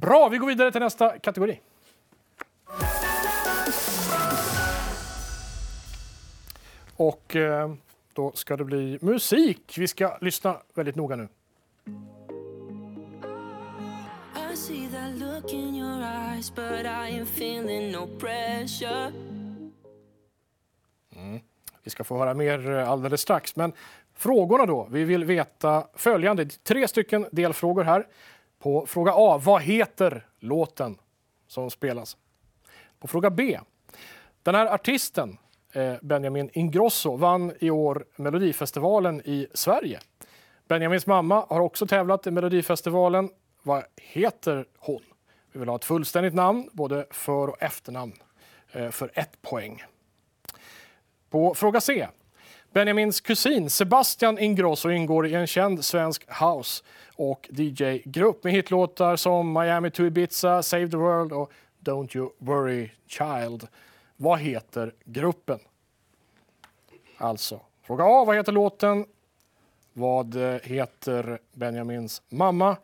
Bra, 0.00 0.28
vi 0.28 0.38
går 0.38 0.46
vidare 0.46 0.72
till 0.72 0.80
nästa 0.80 1.18
kategori. 1.18 1.60
Och 6.96 7.36
eh, 7.36 7.74
då 8.12 8.32
ska 8.32 8.56
det 8.56 8.64
bli 8.64 8.98
musik. 9.00 9.74
Vi 9.78 9.88
ska 9.88 10.18
lyssna 10.20 10.56
väldigt 10.74 10.96
noga 10.96 11.16
nu. 11.16 11.28
I 14.52 14.56
see 14.56 14.88
that 14.88 15.18
look 15.18 15.52
in 15.52 15.74
your 15.74 16.02
eyes, 16.02 16.54
but 16.54 16.84
I 16.84 17.18
am 17.18 17.22
feeling 17.22 17.92
no 17.92 18.18
pressure. 18.18 19.12
Vi 21.82 21.90
ska 21.90 22.04
få 22.04 22.18
höra 22.18 22.34
mer 22.34 22.70
eh, 22.70 22.90
alldeles 22.90 23.20
strax. 23.20 23.56
Men 23.56 23.72
frågorna 24.14 24.66
då? 24.66 24.88
Vi 24.90 25.04
vill 25.04 25.24
veta 25.24 25.86
följande. 25.94 26.44
Tre 26.44 26.88
stycken 26.88 27.26
delfrågor 27.32 27.84
här. 27.84 28.06
På 28.60 28.86
fråga 28.86 29.12
A, 29.14 29.40
vad 29.44 29.62
heter 29.62 30.26
låten 30.38 30.98
som 31.46 31.70
spelas? 31.70 32.16
På 32.98 33.08
fråga 33.08 33.30
B, 33.30 33.60
den 34.42 34.54
här 34.54 34.66
artisten, 34.66 35.38
eh, 35.72 35.94
Benjamin 36.02 36.50
Ingrosso, 36.52 37.16
vann 37.16 37.52
i 37.60 37.70
år 37.70 38.04
Melodifestivalen 38.16 39.20
i 39.24 39.46
Sverige. 39.54 40.00
Benjamins 40.68 41.06
mamma 41.06 41.46
har 41.48 41.60
också 41.60 41.86
tävlat 41.86 42.26
i 42.26 42.30
Melodifestivalen. 42.30 43.30
Vad 43.62 43.84
heter 43.96 44.66
hon? 44.78 45.02
Vi 45.52 45.58
vill 45.58 45.68
ha 45.68 45.76
ett 45.76 45.84
fullständigt 45.84 46.34
namn, 46.34 46.70
både 46.72 47.06
för 47.10 47.48
och 47.48 47.62
efternamn, 47.62 48.14
eh, 48.72 48.90
för 48.90 49.10
ett 49.14 49.42
poäng. 49.42 49.84
På 51.30 51.54
fråga 51.54 51.80
C. 51.80 52.08
Benjamins 52.72 53.20
kusin 53.20 53.70
Sebastian 53.70 54.38
Ingrosso 54.38 54.90
ingår 54.90 55.26
i 55.26 55.34
en 55.34 55.46
känd 55.46 55.84
svensk 55.84 56.26
house 56.40 56.84
och 57.16 57.48
DJ-grupp 57.50 58.44
med 58.44 58.52
hitlåtar 58.52 59.16
som 59.16 59.52
Miami 59.52 59.90
to 59.90 60.04
Ibiza, 60.04 60.62
Save 60.62 60.88
the 60.88 60.96
World 60.96 61.32
och 61.32 61.52
Don't 61.80 62.16
You 62.16 62.30
Worry 62.38 62.90
Child. 63.06 63.68
Vad 64.16 64.38
heter 64.38 64.94
gruppen? 65.04 65.58
Alltså, 67.16 67.60
fråga 67.82 68.04
A. 68.04 68.24
Vad 68.24 68.36
heter 68.36 68.52
låten? 68.52 69.06
Vad 69.92 70.36
eh, 70.36 70.60
heter 70.62 71.38
Benjamins 71.52 72.22
mamma? 72.28 72.76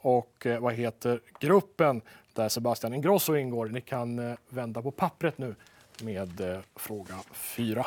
Och 0.00 0.46
eh, 0.46 0.60
vad 0.60 0.74
heter 0.74 1.20
gruppen 1.40 2.00
där 2.32 2.48
Sebastian 2.48 2.94
Ingrosso 2.94 3.36
ingår? 3.36 3.66
Ni 3.66 3.80
kan 3.80 4.18
eh, 4.18 4.36
vända 4.48 4.82
på 4.82 4.90
pappret 4.90 5.38
nu 5.38 5.54
med 6.02 6.62
fråga 6.76 7.14
4. 7.32 7.86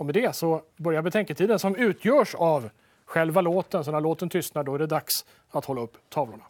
Och 0.00 0.06
med 0.06 0.14
det 0.14 0.36
så 0.36 0.62
börjar 0.76 1.02
betänketiden 1.02 1.58
som 1.58 1.76
utgörs 1.76 2.34
av 2.34 2.70
själva 3.04 3.40
låten. 3.40 3.84
Så 3.84 3.90
när 3.90 4.00
låten 4.00 4.28
tystnar 4.28 4.64
då 4.64 4.74
är 4.74 4.78
det 4.78 4.86
dags 4.86 5.24
att 5.50 5.64
hålla 5.64 5.80
upp 5.80 5.96
tavlorna. 6.08 6.44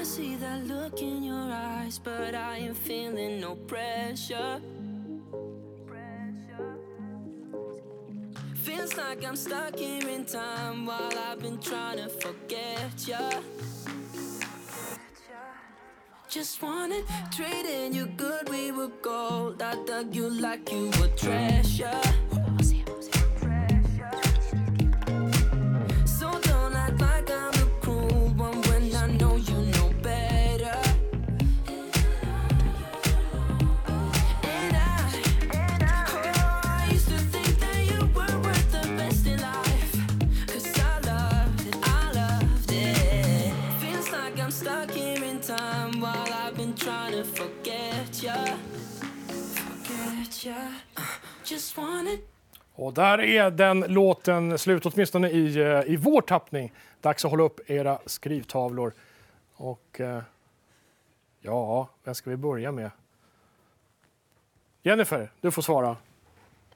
I 0.00 0.04
see 0.04 0.36
that 0.36 0.66
look 0.66 1.02
in 1.02 1.24
your 1.24 1.50
eyes, 1.50 1.98
but 2.04 2.34
I 2.34 2.60
ain't 2.60 2.76
feeling 2.76 3.40
no 3.40 3.56
pressure. 3.68 4.60
Feels 8.64 8.96
like 8.96 9.28
I'm 9.28 9.36
stuck 9.36 9.78
here 9.78 10.10
in 10.10 10.24
time 10.24 10.86
while 10.86 11.18
I've 11.32 11.40
been 11.40 11.58
trying 11.58 11.98
to 11.98 12.08
forget 12.08 13.08
ya. 13.08 13.30
Just 16.34 16.60
wanted 16.60 17.04
trading 17.30 17.94
you 17.94 18.06
good, 18.06 18.48
we 18.48 18.72
were 18.72 18.90
gold. 19.02 19.62
I 19.62 19.76
dug 19.84 20.16
you 20.16 20.28
like 20.28 20.68
you 20.72 20.90
were 21.00 21.14
treasure. 21.16 22.00
Och 52.74 52.94
där 52.94 53.20
är 53.20 53.50
den 53.50 53.80
låten 53.80 54.58
slut, 54.58 54.86
åtminstone 54.86 55.30
i, 55.30 55.60
eh, 55.60 55.92
i 55.92 55.96
vår 55.96 56.20
tappning. 56.20 56.72
Dags 57.00 57.24
att 57.24 57.30
hålla 57.30 57.42
upp 57.42 57.70
era 57.70 57.98
skrivtavlor. 58.06 58.92
Och 59.54 60.00
eh, 60.00 60.22
ja, 61.40 61.88
vem 62.04 62.14
ska 62.14 62.30
vi 62.30 62.36
börja 62.36 62.72
med? 62.72 62.90
Jennifer, 64.82 65.32
du 65.40 65.50
får 65.50 65.62
svara. 65.62 65.96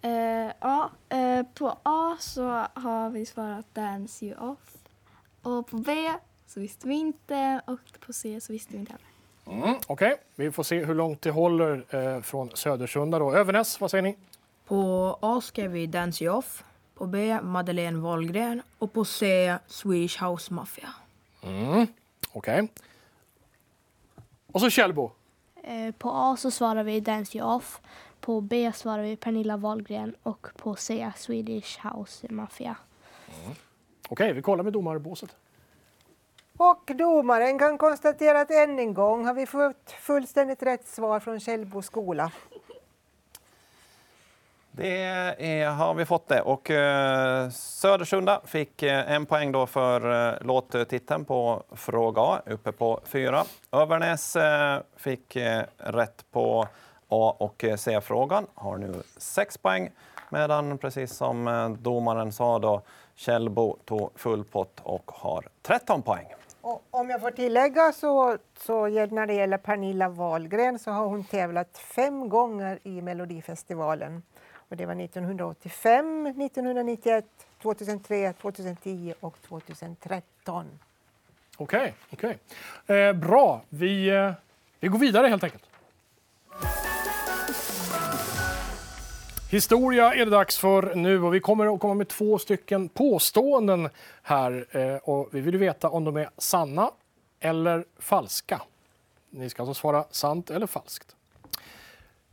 Eh, 0.03 0.53
ja, 0.61 0.91
eh, 1.09 1.47
på 1.55 1.79
A 1.83 2.17
så 2.21 2.67
har 2.75 3.11
vi 3.11 3.27
svarat 3.27 3.75
Dance 3.75 4.27
You 4.27 4.37
Off. 4.39 4.77
Och 5.43 5.67
på 5.67 5.77
B 5.77 6.13
så 6.47 6.61
visste 6.61 6.89
vi 6.89 6.95
inte 6.95 7.61
och 7.67 8.01
på 8.07 8.13
C 8.13 8.41
så 8.41 8.53
visste 8.53 8.73
vi 8.73 8.79
inte 8.79 8.93
heller. 8.93 9.18
Mm, 9.51 9.75
Okej, 9.87 10.17
vi 10.35 10.53
får 10.53 10.63
se 10.63 10.85
hur 10.85 10.95
långt 10.95 11.23
det 11.23 11.31
håller 11.31 11.85
eh, 11.91 12.21
från 12.23 12.51
Södersunda. 12.57 13.19
Då. 13.19 13.35
Övernäs, 13.35 13.81
vad 13.81 13.91
säger 13.91 14.03
ni? 14.03 14.17
På 14.65 15.19
A 15.23 15.41
skrev 15.41 15.71
vi 15.71 15.87
Dance 15.87 16.25
You 16.25 16.37
Off, 16.37 16.65
på 16.95 17.07
B 17.07 17.39
Madeleine 17.43 17.99
Wahlgren 17.99 18.63
och 18.79 18.93
på 18.93 19.05
C 19.05 19.57
Swedish 19.67 20.23
House 20.25 20.55
Mafia. 20.55 20.89
Mm, 21.43 21.87
Okej. 22.33 22.69
Och 24.53 24.61
så 24.61 24.71
Kjellbo. 24.71 25.11
Eh, 25.63 25.95
På 25.99 26.11
A 26.11 26.37
så 26.37 26.51
svarar 26.51 26.83
vi 26.85 27.01
Dance 27.01 27.39
You 27.39 27.55
Off. 27.57 27.81
På 28.21 28.41
B 28.41 28.73
svarar 28.75 29.03
vi 29.03 29.17
Pernilla 29.17 29.57
Wahlgren 29.57 30.15
och 30.23 30.47
på 30.57 30.75
C 30.75 31.11
Swedish 31.17 31.87
House 31.87 32.27
Mafia. 32.31 32.77
Okej, 34.09 34.33
vi 34.33 34.43
kollar 34.43 34.65
med 34.65 34.73
domarbåset. 34.73 35.37
Och 36.61 36.91
domaren 36.95 37.59
kan 37.59 37.79
konstatera 37.79 38.41
att 38.41 38.51
än 38.51 38.79
en 38.79 38.95
gång 38.95 39.27
har 39.27 39.35
vi 39.35 39.47
fått 39.47 39.91
fullständigt 40.01 40.63
rätt 40.63 40.89
svar 40.89 41.21
från 41.21 41.41
Källbo 41.41 41.83
skola. 41.83 42.33
Det 44.71 45.03
är, 45.39 45.71
har 45.71 45.95
vi 45.95 46.05
fått 46.05 46.29
det. 46.29 46.41
Och 46.41 46.71
eh, 46.71 47.51
Södersunda 47.51 48.41
fick 48.45 48.83
eh, 48.83 49.13
en 49.13 49.27
poäng 49.27 49.53
då 49.53 49.67
för 49.67 50.29
eh, 50.29 50.47
låttiteln 50.47 51.25
på 51.25 51.63
fråga 51.73 52.23
A, 52.23 52.41
uppe 52.47 52.73
på 52.73 53.01
fyra. 53.05 53.45
Övernäs 53.73 54.37
eh, 54.37 54.81
fick 54.97 55.37
eh, 55.37 55.63
rätt 55.77 56.25
på 56.31 56.69
A 57.09 57.37
och 57.39 57.65
eh, 57.65 57.77
C-frågan, 57.77 58.47
har 58.55 58.77
nu 58.77 59.03
sex 59.17 59.59
poäng. 59.59 59.91
Medan 60.31 60.79
precis 60.79 61.13
som 61.13 61.49
eh, 61.49 61.71
domaren 61.71 62.33
sa 62.33 62.59
då, 62.59 62.83
Källbo 63.15 63.77
tog 63.85 64.11
full 64.15 64.45
pott 64.45 64.81
och 64.83 65.11
har 65.15 65.49
13 65.63 66.03
poäng. 66.03 66.27
Och 66.61 66.85
om 66.91 67.11
jag 67.11 67.21
får 67.21 67.31
tillägga 67.31 67.93
så, 67.93 68.39
så 68.59 68.89
när 68.89 69.27
det 69.27 69.35
gäller 69.35 69.59
Pernilla 69.59 70.09
Wahlgren 70.09 70.79
så 70.79 70.91
har 70.91 71.07
hon 71.07 71.25
tävlat 71.25 71.79
fem 71.79 72.29
gånger 72.29 72.79
i 72.83 73.03
Melodifestivalen. 73.03 74.23
Och 74.55 74.77
det 74.77 74.87
var 74.87 75.01
1985, 75.01 76.27
1991, 76.27 77.25
2003, 77.63 78.33
2010 78.33 79.15
och 79.21 79.43
2013. 79.43 80.67
Okej, 81.57 81.95
okej. 82.13 82.39
Eh, 82.87 83.13
bra, 83.13 83.63
vi, 83.69 84.09
eh, 84.09 84.33
vi 84.81 84.89
går 84.89 84.99
vidare 84.99 85.27
helt 85.27 85.45
enkelt. 85.45 85.68
Historia 89.51 90.15
är 90.15 90.25
det 90.25 90.31
dags 90.31 90.59
för 90.59 90.95
nu 90.95 91.23
och 91.23 91.35
vi 91.35 91.41
kommer 91.41 91.75
att 91.75 91.81
komma 91.81 91.95
med 91.95 92.09
två 92.09 92.39
stycken 92.39 92.89
påståenden 92.89 93.89
här 94.23 94.67
eh, 94.71 94.97
och 94.97 95.29
vi 95.33 95.41
vill 95.41 95.57
veta 95.57 95.89
om 95.89 96.05
de 96.05 96.17
är 96.17 96.31
sanna 96.39 96.91
eller 97.41 97.85
falska. 97.99 98.63
Ni 99.31 99.51
ska 99.51 99.63
alltså 99.63 99.75
svara 99.75 100.05
sant 100.11 100.51
eller 100.51 100.67
falskt. 100.67 101.17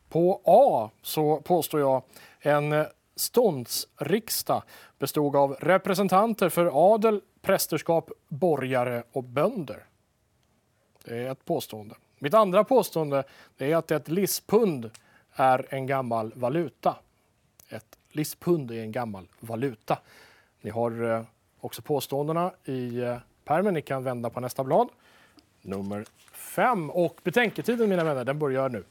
På 0.09 0.41
A 0.43 0.89
så 1.01 1.41
påstår 1.41 1.79
jag 1.79 2.03
en 2.39 2.85
ståndsriksdag 3.15 4.63
bestod 4.99 5.35
av 5.35 5.53
representanter 5.53 6.49
för 6.49 6.93
adel, 6.93 7.21
prästerskap, 7.41 8.11
borgare 8.27 9.03
och 9.11 9.23
bönder. 9.23 9.85
Det 11.05 11.17
är 11.17 11.31
ett 11.31 11.45
påstående. 11.45 11.95
Mitt 12.19 12.33
andra 12.33 12.63
påstående 12.63 13.23
är 13.57 13.75
att 13.75 13.91
ett 13.91 14.07
lispund 14.07 14.91
är 15.35 15.65
en 15.69 15.87
gammal 15.87 16.31
valuta. 16.35 16.95
Ett 17.75 17.97
lispund 18.11 18.71
är 18.71 18.81
en 18.81 18.91
gammal 18.91 19.27
valuta. 19.39 19.99
Ni 20.61 20.69
har 20.69 21.11
eh, 21.11 21.23
också 21.59 21.81
påståendena 21.81 22.51
i 22.65 23.01
eh, 23.01 23.17
pärmen. 23.45 23.73
Ni 23.73 23.81
kan 23.81 24.03
vända 24.03 24.29
på 24.29 24.39
nästa 24.39 24.63
blad. 24.63 24.89
Nummer 25.61 26.05
fem. 26.33 26.89
Och 26.89 27.21
betänketiden, 27.23 27.89
mina 27.89 28.03
vänner, 28.03 28.25
den 28.25 28.39
börjar 28.39 28.69
nu. 28.69 28.83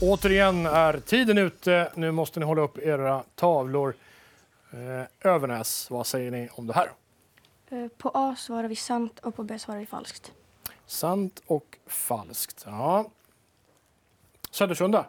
Återigen 0.00 0.66
är 0.66 1.00
tiden 1.00 1.38
ute. 1.38 1.92
Nu 1.94 2.10
måste 2.10 2.40
ni 2.40 2.46
hålla 2.46 2.62
upp 2.62 2.78
era 2.78 3.22
tavlor. 3.34 3.94
Eh, 4.72 5.30
Övernäs, 5.32 5.90
vad 5.90 6.06
säger 6.06 6.30
ni 6.30 6.48
om 6.52 6.66
det 6.66 6.72
här? 6.72 6.90
Eh, 7.70 7.88
På 7.88 8.10
A 8.14 8.34
svarar 8.38 8.68
vi 8.68 8.76
sant 8.76 9.18
och 9.18 9.34
på 9.36 9.42
B 9.42 9.58
svarar 9.58 9.78
vi 9.78 9.86
falskt. 9.86 10.32
Sant 10.86 11.42
och 11.46 11.78
falskt. 11.86 12.62
Ja. 12.66 13.10
Södersunda. 14.50 15.06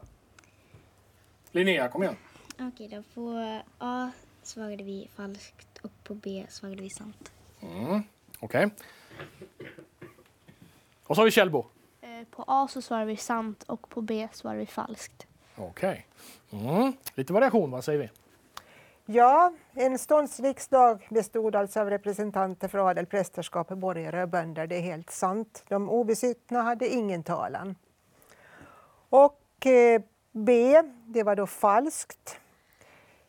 Linnea, 1.52 1.88
kom 1.90 2.04
igen. 2.04 2.16
Okej, 2.60 2.88
då 2.88 3.04
på 3.14 3.60
A 3.78 4.12
svarade 4.44 4.84
vi 4.84 5.10
falskt 5.16 5.78
och 5.82 5.92
på 6.04 6.14
B 6.14 6.46
svarade 6.50 6.82
vi 6.82 6.90
sant. 6.90 7.32
Mm. 7.62 8.02
Okej. 8.40 8.70
Och 11.04 11.16
så 11.16 11.22
har 11.22 11.26
vi 11.26 11.32
Kjellbo. 11.32 11.66
Eh, 12.18 12.24
På 12.32 12.44
A 12.48 12.68
så 12.68 12.82
svarar 12.82 13.06
vi 13.06 13.18
sant 13.18 13.64
och 13.64 13.90
på 13.90 14.02
B 14.02 14.28
svarar 14.32 14.58
vi 14.58 14.66
falskt. 14.66 15.28
Okej. 15.56 16.08
Mm. 16.52 16.94
Lite 17.16 17.34
variation, 17.34 17.72
vad 17.72 17.84
säger 17.84 18.00
vi? 18.00 18.10
Ja, 19.06 19.54
en 19.74 20.00
ståndsriksdag 20.00 21.08
bestod 21.10 21.56
alltså 21.56 21.80
av 21.80 21.90
representanter 21.90 22.68
för 22.68 22.90
adel, 22.90 23.06
prästerskap, 23.06 23.68
borgare 23.68 24.24
och 24.24 24.30
bönder. 24.30 24.68
Det 24.68 24.76
är 24.76 24.82
helt 24.82 25.12
sant. 25.12 25.64
De 25.68 25.90
obesuttna 25.90 26.62
hade 26.62 26.88
ingen 26.88 27.24
talan. 27.24 27.76
Och 29.10 29.66
eh, 29.66 30.02
B, 30.32 30.82
det 31.06 31.24
var 31.24 31.36
då 31.36 31.48
falskt. 31.48 32.40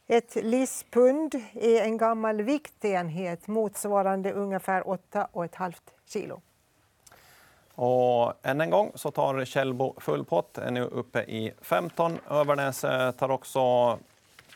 Ett 0.07 0.35
lispund 0.35 1.35
är 1.53 1.83
en 1.83 1.96
gammal 1.96 2.42
viktenhet 2.42 3.46
motsvarande 3.46 4.33
ungefär 4.33 4.83
8,5 4.83 5.74
kilo. 6.07 6.40
Och 7.81 8.33
än 8.43 8.61
en 8.61 8.71
gång 8.71 8.93
så 8.95 9.11
tar 9.11 9.45
Kjellbo 9.45 9.95
full 10.01 10.25
pott, 10.25 10.59
är 10.59 10.71
nu 10.71 10.83
uppe 10.83 11.23
i 11.23 11.53
15. 11.62 12.19
Övernäs 12.31 12.81
tar 13.19 13.31
också 13.31 13.61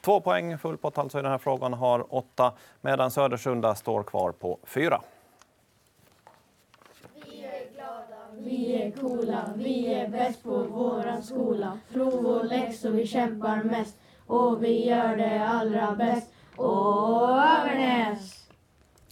två 0.01 0.21
poäng, 0.21 0.59
full 0.59 0.77
pott 0.77 0.99
alltså 0.99 1.19
i 1.19 1.23
den 1.23 1.31
här 1.31 1.39
frågan, 1.39 1.73
har 1.73 2.15
åtta, 2.15 2.53
medan 2.81 3.11
Södersunda 3.11 3.75
står 3.75 4.03
kvar 4.03 4.33
på 4.33 4.59
fyra. 4.65 5.01
Vi 8.39 8.83
är 8.83 8.91
coola, 8.91 9.51
vi 9.57 9.95
är 9.95 10.09
bäst 10.09 10.43
på 10.43 10.63
våran 10.63 11.23
skola. 11.23 11.79
Prov 11.93 12.27
och 12.27 12.45
läxor, 12.45 12.91
vi 12.91 13.07
kämpar 13.07 13.63
mest. 13.63 13.97
Och 14.27 14.65
vi 14.65 14.89
gör 14.89 15.17
det 15.17 15.49
allra 15.49 15.93
bäst. 15.93 16.33
Och 16.57 17.29
Övernäs! 17.29 18.45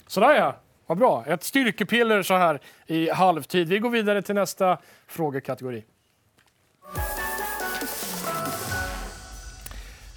Sådär 0.07 0.33
ja, 0.33 0.55
vad 0.91 0.97
bra. 0.97 1.25
Ett 1.25 1.43
styrkepiller 1.43 2.23
så 2.23 2.33
här 2.33 2.59
i 2.85 3.09
halvtid. 3.09 3.67
Vi 3.67 3.79
går 3.79 3.89
vidare 3.89 4.21
till 4.21 4.35
nästa 4.35 4.77
frågekategori. 5.07 5.83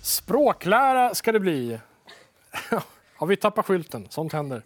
Språklära 0.02 1.14
ska 1.14 1.32
det 1.32 1.40
bli. 1.40 1.78
Har 3.16 3.26
vi 3.26 3.36
tappat 3.36 3.66
skylten? 3.66 4.06
Sånt 4.10 4.32
händer. 4.32 4.62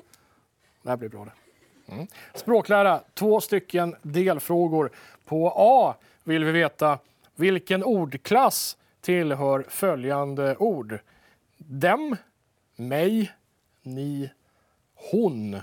Det 0.83 0.89
här 0.89 0.97
blir 0.97 1.09
bra 1.09 1.25
det. 1.25 1.93
Mm. 1.93 2.07
Språklära, 2.35 3.01
två 3.15 3.41
stycken 3.41 3.97
delfrågor. 4.03 4.91
På 5.25 5.53
A 5.57 5.95
vill 6.25 6.45
vi 6.45 6.53
veta 6.53 6.99
vilken 7.35 7.85
ordklass 7.85 8.77
tillhör 9.01 9.67
följande 9.69 10.57
ord? 10.57 10.99
Dem, 11.57 12.17
mig, 12.77 13.33
ni, 13.83 14.31
hon. 14.95 15.63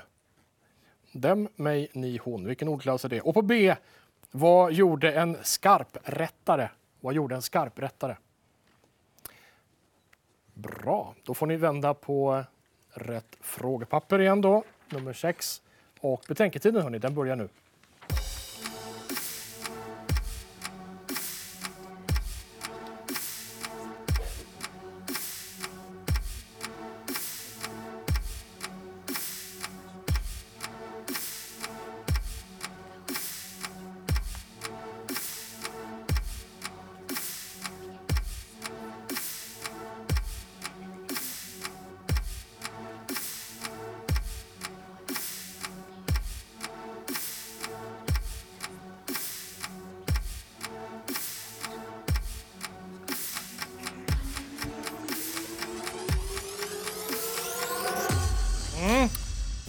Dem, 1.18 1.48
mig, 1.56 1.88
ni, 1.94 2.18
hon. 2.18 2.48
Vilken 2.48 2.68
ordklass 2.68 3.06
är 3.06 3.10
det? 3.10 3.22
Och 3.22 3.34
på 3.34 3.42
B, 3.42 3.76
vad 4.32 4.74
gjorde 4.74 5.12
en 5.12 5.38
skarprättare? 5.44 6.70
Vad 7.00 7.14
gjorde 7.14 7.36
en 7.36 7.42
skarprättare? 7.42 8.18
Bra, 10.54 11.16
då 11.24 11.34
får 11.34 11.48
ni 11.48 11.56
vända 11.56 11.94
på 11.94 12.44
rätt 12.94 13.38
frågepapper 13.42 14.22
igen 14.22 14.42
då, 14.42 14.64
nummer 14.90 15.14
6. 15.14 15.62
Och 16.00 16.26
betänketiden 16.28 16.82
hörni, 16.82 17.00
den 17.00 17.16
börjar 17.16 17.36
nu. 17.36 17.50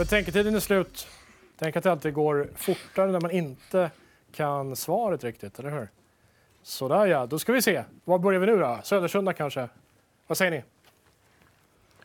Betänketiden 0.06 0.54
är 0.54 0.60
slut. 0.60 1.08
Tänk 1.58 1.76
att 1.76 1.84
det 1.84 1.92
alltid 1.92 2.14
går 2.14 2.50
fortare 2.56 3.12
när 3.12 3.20
man 3.20 3.30
inte 3.30 3.90
kan 4.32 4.76
svaret 4.76 5.24
riktigt, 5.24 5.58
eller 5.58 5.70
hur? 5.70 5.88
Sådär 6.62 7.06
ja, 7.06 7.26
då 7.26 7.38
ska 7.38 7.52
vi 7.52 7.62
se. 7.62 7.84
Var 8.04 8.18
börjar 8.18 8.40
vi 8.40 8.46
nu 8.46 8.58
då? 8.58 8.80
Södersunda 8.82 9.32
kanske? 9.32 9.68
Vad 10.26 10.38
säger 10.38 10.50
ni? 10.50 10.64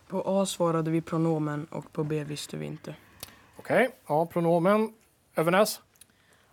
På 0.07 0.23
A 0.25 0.45
svarade 0.45 0.91
vi 0.91 1.01
pronomen 1.01 1.67
och 1.69 1.93
på 1.93 2.03
B 2.03 2.23
visste 2.23 2.57
vi 2.57 2.65
inte. 2.65 2.95
Okej, 3.57 3.89
ja, 4.07 4.25
pronomen. 4.25 4.93
Övernäs? 5.35 5.81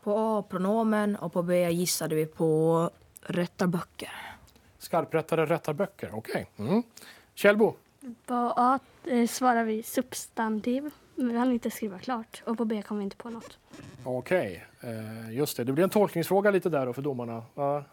På 0.02 0.18
A 0.18 0.44
pronomen 0.48 1.16
och 1.16 1.32
på 1.32 1.42
B 1.42 1.70
gissade 1.70 2.14
vi 2.14 2.26
på 2.26 2.90
rättarböcker. 3.20 4.12
Skarprättare 4.78 5.46
rättar 5.46 5.72
böcker. 5.72 6.10
Okej. 6.14 6.50
Mm. 6.56 6.82
Kjellbo? 7.34 7.74
På 8.26 8.34
A 8.56 8.78
eh, 9.04 9.26
svarar 9.26 9.64
vi 9.64 9.82
substantiv, 9.82 10.90
men 11.18 11.32
vi 11.32 11.38
hann 11.38 11.52
inte 11.52 11.70
skriva 11.70 11.98
klart. 11.98 12.42
Och 12.46 12.58
på 12.58 12.64
B 12.64 12.82
kom 12.82 12.98
vi 12.98 13.04
inte 13.04 13.16
på 13.16 13.30
något. 13.30 13.58
Okej, 14.04 14.66
eh, 14.80 15.32
just 15.32 15.56
det. 15.56 15.64
Det 15.64 15.72
blir 15.72 15.84
en 15.84 15.90
tolkningsfråga 15.90 16.50
lite 16.50 16.68
där 16.68 16.86
då 16.86 16.92
för 16.92 17.02
domarna. 17.02 17.42
Va, 17.54 17.84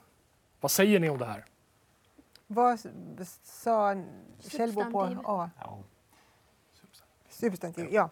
vad 0.59 0.71
säger 0.71 0.99
ni 0.99 1.09
om 1.09 1.17
det 1.17 1.25
här? 1.25 1.45
Vad 2.47 2.79
sa 3.43 3.95
Kjellbo 4.49 4.91
på. 4.91 5.09
A? 5.23 5.49
Substantiv, 7.29 7.88
ja. 7.91 8.09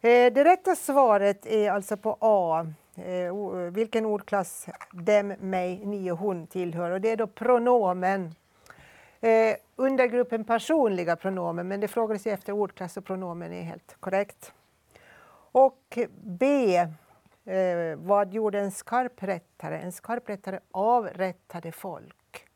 Eh, 0.00 0.32
det 0.32 0.44
rätta 0.44 0.76
svaret 0.76 1.46
är 1.46 1.70
alltså 1.70 1.96
på 1.96 2.16
A. 2.20 2.66
Eh, 2.94 3.34
vilken 3.72 4.04
ordklass 4.04 4.66
dem, 4.92 5.28
mig, 5.28 5.86
ni 5.86 6.10
och 6.10 6.18
hon 6.18 6.46
tillhör. 6.46 6.90
Och 6.90 7.00
det 7.00 7.10
är 7.10 7.16
då 7.16 7.26
pronomen. 7.26 8.34
Eh, 9.20 9.56
undergruppen 9.76 10.44
personliga 10.44 11.16
pronomen, 11.16 11.68
men 11.68 11.80
det 11.80 11.88
frågades 11.88 12.26
ju 12.26 12.30
efter 12.30 12.52
ordklass 12.52 12.96
och 12.96 13.04
pronomen 13.04 13.52
är 13.52 13.62
helt 13.62 13.96
korrekt. 14.00 14.52
Och 15.52 15.98
B. 16.22 16.76
Eh, 17.44 17.96
vad 17.96 18.32
gjorde 18.32 18.58
en 18.60 18.70
skarprättare? 18.70 19.78
En 19.78 19.92
skarprättare 19.92 20.60
avrättade 20.70 21.72
folk. 21.72 22.46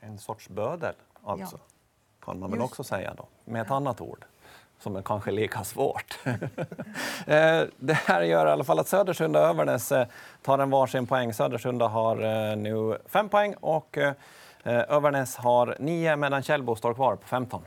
En 0.00 0.18
sorts 0.18 0.48
bödel, 0.48 0.94
alltså. 1.24 1.60
Kan 2.20 2.38
man 2.38 2.50
väl 2.50 2.60
Just. 2.60 2.72
också 2.72 2.84
säga 2.84 3.14
då, 3.14 3.26
med 3.44 3.62
ett 3.62 3.70
annat 3.70 4.00
ord 4.00 4.24
som 4.78 4.96
är 4.96 5.02
kanske 5.02 5.30
lika 5.30 5.64
svårt. 5.64 6.18
Eh, 7.26 7.62
det 7.76 7.92
här 7.92 8.22
gör 8.22 8.46
i 8.46 8.50
alla 8.50 8.64
fall 8.64 8.78
att 8.78 8.88
Södersunda 8.88 9.40
och 9.40 9.46
Övernäs 9.46 9.92
eh, 9.92 10.06
tar 10.42 10.58
en 10.58 10.70
varsin 10.70 11.06
poäng. 11.06 11.34
Södersunda 11.34 11.88
har 11.88 12.50
eh, 12.50 12.56
nu 12.56 12.98
fem 13.06 13.28
poäng 13.28 13.54
och 13.60 13.98
Eh, 14.64 14.84
Övernäs 14.88 15.36
har 15.36 15.76
9, 15.78 16.16
medan 16.16 16.42
Källbo 16.42 16.76
står 16.76 16.94
kvar 16.94 17.16
på 17.16 17.28
15. 17.28 17.62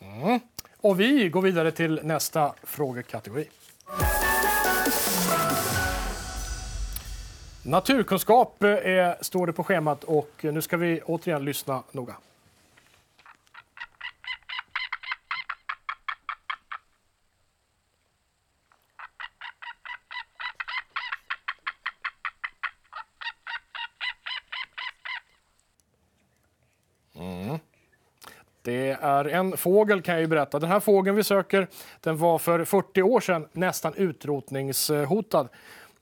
Mm. 0.00 0.40
Och 0.80 1.00
vi 1.00 1.28
går 1.28 1.42
vidare 1.42 1.70
till 1.70 2.00
nästa 2.02 2.54
frågekategori. 2.62 3.48
Naturkunskap 7.64 8.62
är, 8.62 9.24
står 9.24 9.46
det 9.46 9.52
på 9.52 9.64
schemat 9.64 10.04
och 10.04 10.30
nu 10.40 10.62
ska 10.62 10.76
vi 10.76 11.00
återigen 11.02 11.44
lyssna 11.44 11.82
noga. 11.92 12.16
Mm 27.14 27.58
här. 29.24 29.30
en 29.30 29.56
fågel 29.56 30.02
kan 30.02 30.14
jag 30.14 30.20
ju 30.20 30.26
berätta. 30.26 30.58
Den 30.58 30.70
här 30.70 30.80
fågeln 30.80 31.16
vi 31.16 31.24
söker 31.24 31.68
den 32.00 32.16
var 32.16 32.38
för 32.38 32.64
40 32.64 33.02
år 33.02 33.20
sedan 33.20 33.48
nästan 33.52 33.94
utrotningshotad. 33.94 35.48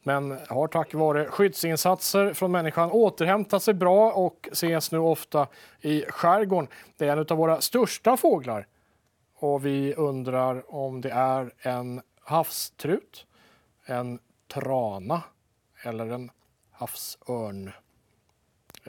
men 0.02 0.38
har 0.48 0.68
tack 0.68 0.94
vare 0.94 1.24
skyddsinsatser 1.24 2.33
från 2.33 2.52
människan 2.52 2.90
återhämtat 2.90 3.62
sig 3.62 3.74
bra 3.74 4.12
och 4.12 4.48
ses 4.52 4.92
nu 4.92 4.98
ofta 4.98 5.46
i 5.80 6.02
skärgården. 6.09 6.68
Det 6.96 7.09
är 7.09 7.12
en 7.12 7.18
av 7.18 7.37
våra 7.37 7.61
största 7.61 8.16
fåglar 8.16 8.66
och 9.40 9.66
vi 9.66 9.94
undrar 9.94 10.74
om 10.74 11.00
det 11.00 11.11
är 11.11 11.52
en 11.59 12.00
havstrut, 12.20 13.26
en 13.87 14.18
trana 14.48 15.22
eller 15.85 16.06
en 16.06 16.30
havsörn. 16.70 17.72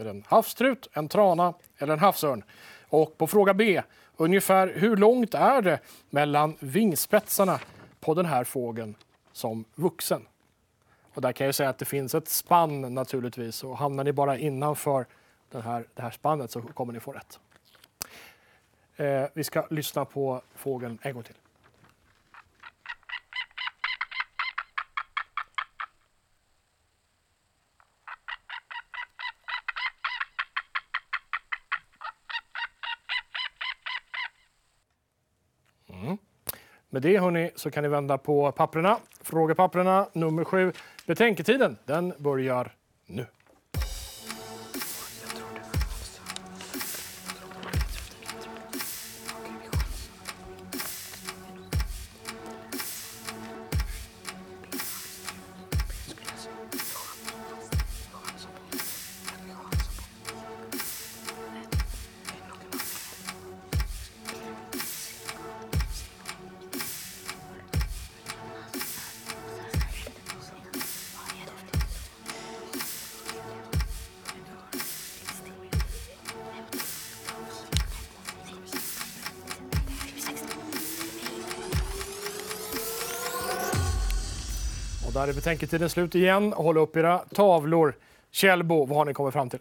Är 0.01 0.05
det 0.05 0.09
en 0.09 0.23
havstrut, 0.27 0.87
en 0.93 1.07
trana 1.07 1.53
eller 1.77 1.93
en 1.93 1.99
havsörn? 1.99 2.43
Och 2.89 3.17
på 3.17 3.27
fråga 3.27 3.53
B, 3.53 3.81
ungefär 4.17 4.73
hur 4.75 4.97
långt 4.97 5.33
är 5.33 5.61
det 5.61 5.79
mellan 6.09 6.57
vingspetsarna 6.59 7.59
på 7.99 8.13
den 8.13 8.25
här 8.25 8.43
fågeln 8.43 8.95
som 9.31 9.65
vuxen? 9.75 10.27
Och 11.13 11.21
där 11.21 11.31
kan 11.31 11.45
jag 11.45 11.55
säga 11.55 11.69
att 11.69 11.77
det 11.77 11.85
finns 11.85 12.15
ett 12.15 12.29
spann 12.29 12.93
naturligtvis 12.93 13.63
och 13.63 13.77
hamnar 13.77 14.03
ni 14.03 14.11
bara 14.11 14.37
innanför 14.37 15.05
den 15.51 15.61
här, 15.61 15.85
det 15.93 16.01
här 16.01 16.11
spannet 16.11 16.51
så 16.51 16.61
kommer 16.61 16.93
ni 16.93 16.99
få 16.99 17.11
rätt. 17.11 17.39
Eh, 18.95 19.23
vi 19.33 19.43
ska 19.43 19.67
lyssna 19.69 20.05
på 20.05 20.41
fågeln 20.55 20.99
en 21.01 21.13
gång 21.13 21.23
till. 21.23 21.35
Med 36.93 37.01
det 37.01 37.19
hörni, 37.19 37.51
så 37.55 37.71
kan 37.71 37.83
ni 37.83 37.89
vända 37.89 38.17
på 38.17 38.51
papperna. 38.51 38.97
Frågepapperna 39.21 40.07
nummer 40.13 40.43
sju. 40.43 40.71
Betänketiden, 41.05 41.77
den 41.85 42.13
börjar 42.17 42.73
nu. 43.05 43.25
Och 85.11 85.15
där 85.15 85.27
är 85.27 85.33
betänketiden 85.33 85.89
slut 85.89 86.15
igen. 86.15 86.53
Håll 86.53 86.77
upp 86.77 86.95
era 86.95 87.19
tavlor. 87.19 87.97
Kjellbo, 88.31 88.85
vad 88.85 88.97
har 88.97 89.05
ni 89.05 89.13
kommit 89.13 89.33
fram 89.33 89.49
till? 89.49 89.59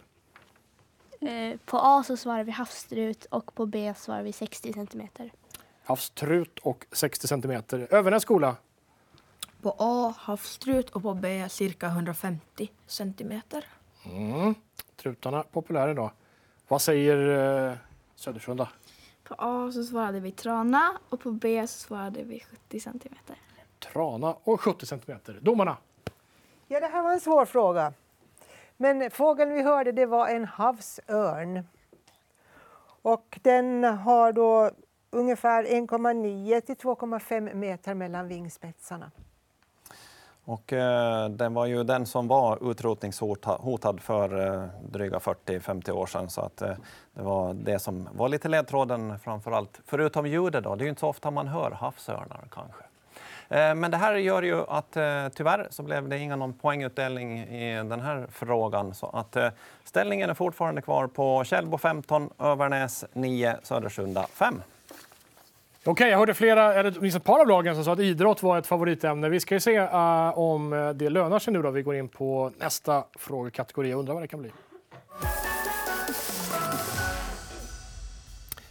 Eh, 1.21 1.57
På 1.65 1.79
A 1.79 2.03
så 2.07 2.17
svarar 2.17 2.45
vi 2.45 2.51
havsstrut 2.53 3.25
och 3.25 3.55
på 3.55 3.67
B 3.67 3.95
svarar 3.97 4.23
vi 4.23 4.33
60 4.33 4.73
centimeter. 4.73 5.33
Havstrut 5.85 6.59
och 6.59 6.87
60 6.93 7.27
centimeter. 7.27 7.89
Övernäs 7.91 8.23
skola, 8.23 8.57
På 9.63 9.75
A 9.79 10.15
havsstrut 10.19 10.91
och 10.91 11.03
på 11.03 11.15
B 11.15 11.49
cirka 11.49 11.87
150 11.87 12.71
centimeter. 12.87 13.65
mm. 14.05 14.55
trutarna 14.97 15.43
populära 15.43 15.91
idag. 15.91 16.11
Vad 16.69 16.83
säger 16.83 17.69
eh, 17.71 17.77
Södersunda? 18.15 18.69
På 19.25 19.35
A 19.39 19.73
så 19.73 19.85
svarade 19.85 20.21
vi 20.21 20.33
trana 20.33 20.99
och 21.09 21.21
på 21.21 21.33
B 21.33 21.67
så 21.67 21.79
svarade 21.79 22.23
vi 22.23 22.41
70 22.51 22.81
centimeter. 22.81 23.37
Trana 23.81 24.37
och 24.45 24.61
70 24.61 24.87
centimeter. 24.87 25.38
Domarna? 25.43 25.77
Ja, 26.69 26.81
det 26.81 26.87
här 26.87 27.03
var 27.03 27.12
en 27.12 27.21
svår 27.21 27.45
fråga. 27.45 27.93
Men 28.77 29.11
fågeln 29.11 29.55
vi 29.55 29.62
hörde 29.62 29.93
det 29.93 30.07
var 30.07 30.29
en 30.29 30.45
havsörn. 30.45 31.64
Och 33.03 33.38
den 33.43 33.85
har 33.85 34.33
då 34.33 34.71
ungefär 35.11 35.64
1,9 35.64 36.61
till 36.61 36.75
2,5 36.75 37.55
meter 37.55 37.95
mellan 37.95 38.29
vingspetsarna. 38.29 39.11
Och 40.45 40.73
eh, 40.73 41.29
den 41.29 41.55
var 41.55 41.66
ju 41.66 41.85
den 41.85 42.07
som 42.07 42.29
var 42.29 42.71
utrotningshotad 42.71 44.01
för 44.01 44.47
eh, 44.47 44.69
dryga 44.90 45.19
40-50 45.19 45.90
år 45.90 46.07
sedan. 46.07 46.31
Så 46.31 46.40
att, 46.40 46.62
eh, 46.62 46.75
det 47.14 47.23
var 47.23 47.55
det 47.55 47.79
som 47.79 48.09
var 48.12 48.29
lite 48.29 48.49
ledtråden 48.49 49.19
framför 49.19 49.53
allt. 49.53 49.81
Förutom 49.85 50.27
ljudet 50.27 50.64
då, 50.64 50.75
det 50.75 50.83
är 50.83 50.85
ju 50.85 50.90
inte 50.90 51.01
så 51.01 51.09
ofta 51.09 51.31
man 51.31 51.49
hör 51.49 51.71
havsörnar 51.71 52.45
kanske. 52.51 52.85
Eh, 53.51 53.75
men 53.75 53.91
det 53.91 53.97
här 53.97 54.15
gör 54.15 54.43
ju 54.43 54.65
att 54.69 54.97
eh, 54.97 55.29
tyvärr 55.35 55.67
så 55.71 55.83
blev 55.83 56.09
det 56.09 56.19
ingen 56.19 56.39
någon 56.39 56.53
poängutdelning 56.53 57.39
i 57.39 57.75
den 57.77 58.01
här 58.01 58.27
frågan. 58.33 58.95
Så 58.95 59.07
att 59.07 59.37
eh, 59.37 59.49
ställningen 59.85 60.31
är 60.31 60.35
fortfarande 60.35 60.83
kvar 60.83 61.07
på 61.07 61.45
Källbo 61.45 61.79
15, 61.79 62.31
Övernäs 62.39 63.05
9, 63.13 63.57
Södersunda 63.63 64.27
5. 64.33 64.63
Okej, 65.85 66.11
jag 66.11 66.19
hörde 66.19 66.35
flera, 66.35 66.75
eller 66.75 66.95
åtminstone 66.99 67.21
ett 67.21 67.25
par 67.25 67.41
av 67.41 67.49
lagen 67.49 67.75
som 67.75 67.85
sa 67.85 67.93
att 67.93 67.99
idrott 67.99 68.43
var 68.43 68.59
ett 68.59 68.67
favoritämne. 68.67 69.29
Vi 69.29 69.41
ska 69.41 69.55
ju 69.55 69.61
se 69.61 69.81
uh, 69.81 70.39
om 70.39 70.93
det 70.95 71.11
lönar 71.11 71.39
sig 71.39 71.53
nu 71.53 71.63
då. 71.63 71.71
Vi 71.71 71.83
går 71.83 71.95
in 71.95 72.09
på 72.09 72.53
nästa 72.59 73.05
frågekategori. 73.19 73.91
Jag 73.91 73.99
undrar 73.99 74.15
vad 74.15 74.23
det 74.23 74.29
kan 74.29 74.41
bli. 74.41 74.51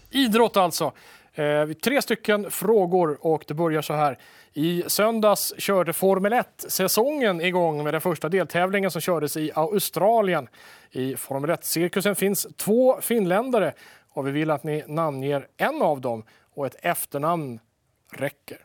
Idrott 0.10 0.58
alltså. 0.58 0.92
Eh, 1.39 1.67
tre 1.73 2.02
stycken 2.02 2.52
frågor 2.52 3.17
och 3.21 3.45
det 3.47 3.54
börjar 3.54 3.82
så 3.82 3.93
här. 3.93 4.17
I 4.54 4.84
söndags 4.88 5.54
körde 5.58 5.93
Formel 5.93 6.34
1-säsongen 6.34 7.41
igång 7.41 7.84
med 7.84 7.93
den 7.93 8.02
första 8.02 8.30
deltävlingen 8.30 8.91
som 8.91 9.02
kördes 9.02 9.38
i 9.38 9.52
Australien. 9.56 10.47
I 10.91 11.15
Formel 11.15 11.49
1-cirkusen 11.49 12.15
finns 12.15 12.47
två 12.58 13.02
finländare 13.02 13.73
och 14.10 14.28
vi 14.28 14.32
vill 14.32 14.52
att 14.52 14.63
ni 14.63 14.84
namnger 14.88 15.47
en 15.58 15.82
av 15.82 16.02
dem 16.02 16.23
och 16.54 16.65
ett 16.65 16.75
efternamn 16.82 17.60
räcker. 18.12 18.58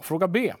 Fråga 0.00 0.28
B. 0.28 0.54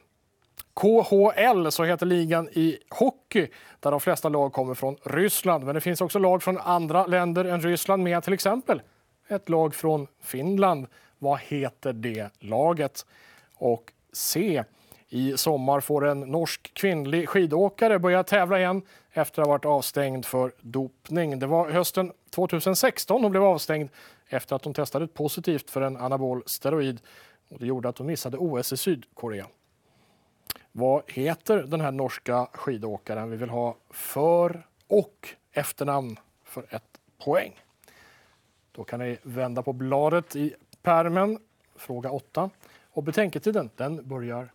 KHL, 0.74 1.70
så 1.70 1.84
heter 1.84 2.06
ligan 2.06 2.48
i 2.48 2.78
hockey 2.90 3.48
där 3.80 3.90
de 3.90 4.00
flesta 4.00 4.28
lag 4.28 4.52
kommer 4.52 4.74
från 4.74 4.96
Ryssland. 5.04 5.64
Men 5.64 5.74
det 5.74 5.80
finns 5.80 6.00
också 6.00 6.18
lag 6.18 6.42
från 6.42 6.58
andra 6.58 7.06
länder 7.06 7.44
än 7.44 7.60
Ryssland 7.60 8.02
med, 8.02 8.22
till 8.22 8.32
exempel 8.32 8.82
ett 9.28 9.48
lag 9.48 9.74
från 9.74 10.06
Finland. 10.20 10.86
Vad 11.18 11.40
heter 11.40 11.92
det 11.92 12.30
laget? 12.38 13.06
Och 13.54 13.92
C. 14.12 14.64
I 15.08 15.36
sommar 15.36 15.80
får 15.80 16.06
en 16.06 16.20
norsk 16.20 16.74
kvinnlig 16.74 17.28
skidåkare 17.28 17.98
börja 17.98 18.24
tävla 18.24 18.58
igen 18.58 18.82
efter 19.12 19.42
att 19.42 19.48
ha 19.48 19.52
varit 19.52 19.64
avstängd 19.64 20.24
för 20.24 20.52
dopning. 20.60 21.38
Det 21.38 21.46
var 21.46 21.70
hösten 21.70 22.12
2016 22.30 23.22
hon 23.22 23.30
blev 23.30 23.44
avstängd 23.44 23.90
efter 24.28 24.56
att 24.56 24.64
hon 24.64 24.74
testade 24.74 25.06
positivt 25.06 25.70
för 25.70 25.80
en 25.80 25.96
anabol 25.96 26.42
steroid. 26.46 27.00
Och 27.48 27.58
det 27.58 27.66
gjorde 27.66 27.88
att 27.88 27.98
hon 27.98 28.06
missade 28.06 28.36
OS 28.38 28.72
i 28.72 28.76
Sydkorea. 28.76 29.46
Vad 30.72 31.02
heter 31.06 31.62
den 31.62 31.80
här 31.80 31.92
norska 31.92 32.48
skidåkaren? 32.52 33.30
Vi 33.30 33.36
vill 33.36 33.50
ha 33.50 33.76
för 33.90 34.66
och 34.88 35.28
efternamn 35.52 36.18
för 36.44 36.66
ett 36.70 37.00
poäng. 37.24 37.63
Då 38.76 38.84
kan 38.84 39.00
ni 39.00 39.18
vända 39.22 39.62
på 39.62 39.72
bladet 39.72 40.36
i 40.36 40.54
pärmen, 40.82 41.38
fråga 41.76 42.10
8. 42.10 42.50
Och 42.90 43.02
betänketiden, 43.02 43.70
den 43.76 44.08
börjar 44.08 44.52